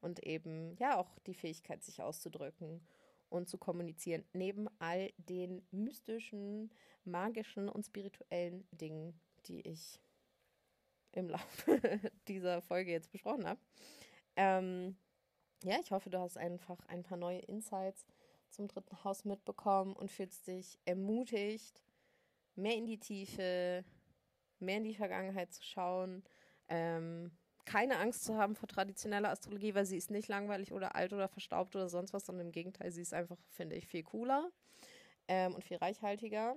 [0.00, 2.80] und eben ja auch die Fähigkeit, sich auszudrücken
[3.28, 6.70] und zu kommunizieren, neben all den mystischen,
[7.04, 10.00] magischen und spirituellen Dingen, die ich
[11.12, 11.80] im Laufe
[12.28, 13.60] dieser Folge jetzt besprochen habe.
[14.36, 14.96] Ähm,
[15.62, 18.06] ja, ich hoffe, du hast einfach ein paar neue Insights
[18.48, 21.82] zum dritten Haus mitbekommen und fühlst dich ermutigt,
[22.56, 23.84] mehr in die Tiefe,
[24.60, 26.22] mehr in die Vergangenheit zu schauen,
[26.68, 27.30] ähm,
[27.64, 31.28] keine Angst zu haben vor traditioneller Astrologie, weil sie ist nicht langweilig oder alt oder
[31.28, 34.50] verstaubt oder sonst was, sondern im Gegenteil, sie ist einfach, finde ich, viel cooler
[35.28, 36.56] ähm, und viel reichhaltiger,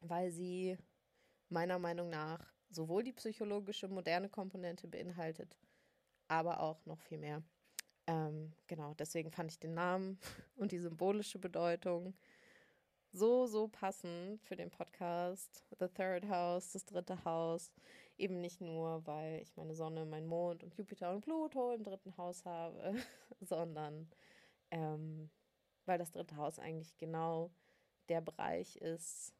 [0.00, 0.76] weil sie
[1.48, 5.56] meiner Meinung nach sowohl die psychologische moderne Komponente beinhaltet,
[6.28, 7.42] aber auch noch viel mehr.
[8.06, 10.18] Ähm, genau, deswegen fand ich den Namen
[10.56, 12.14] und die symbolische Bedeutung
[13.12, 15.64] so, so passend für den Podcast.
[15.78, 17.72] The Third House, das dritte Haus.
[18.16, 22.16] Eben nicht nur, weil ich meine Sonne, mein Mond und Jupiter und Pluto im dritten
[22.16, 22.94] Haus habe,
[23.40, 24.08] sondern
[24.70, 25.30] ähm,
[25.86, 27.50] weil das dritte Haus eigentlich genau
[28.08, 29.34] der Bereich ist,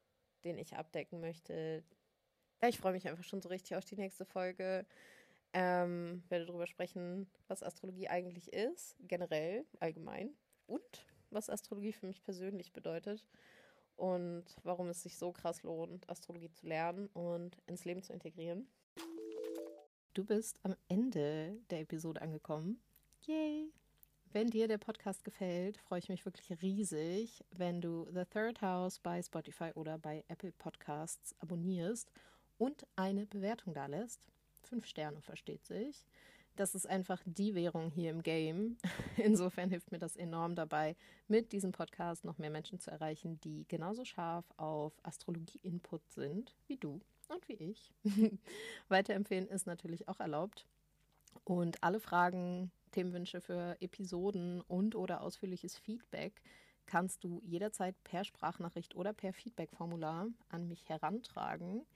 [0.45, 1.85] den ich abdecken möchte.
[2.63, 4.87] Ja, ich freue mich einfach schon so richtig auf die nächste Folge.
[5.53, 10.35] Ähm, werde darüber sprechen, was Astrologie eigentlich ist, generell, allgemein.
[10.67, 13.25] Und was Astrologie für mich persönlich bedeutet
[14.01, 18.67] und warum es sich so krass lohnt, Astrologie zu lernen und ins Leben zu integrieren.
[20.15, 22.81] Du bist am Ende der Episode angekommen.
[23.27, 23.71] Yay!
[24.33, 28.99] Wenn dir der Podcast gefällt, freue ich mich wirklich riesig, wenn du The Third House
[28.99, 32.11] bei Spotify oder bei Apple Podcasts abonnierst
[32.57, 34.27] und eine Bewertung da lässt.
[34.63, 36.07] Fünf Sterne versteht sich
[36.57, 38.77] das ist einfach die Währung hier im Game.
[39.17, 40.97] Insofern hilft mir das enorm dabei,
[41.29, 46.77] mit diesem Podcast noch mehr Menschen zu erreichen, die genauso scharf auf Astrologie-Input sind wie
[46.77, 47.93] du und wie ich.
[48.89, 50.67] Weiterempfehlen ist natürlich auch erlaubt.
[51.45, 56.43] Und alle Fragen, Themenwünsche für Episoden und oder ausführliches Feedback
[56.87, 61.87] kannst du jederzeit per Sprachnachricht oder per Feedback-Formular an mich herantragen.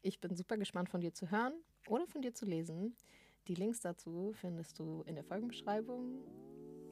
[0.00, 1.52] Ich bin super gespannt von dir zu hören
[1.86, 2.96] oder von dir zu lesen.
[3.48, 6.22] Die Links dazu findest du in der Folgenbeschreibung.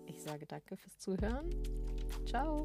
[0.07, 1.50] Ich sage danke fürs Zuhören.
[2.24, 2.64] Ciao.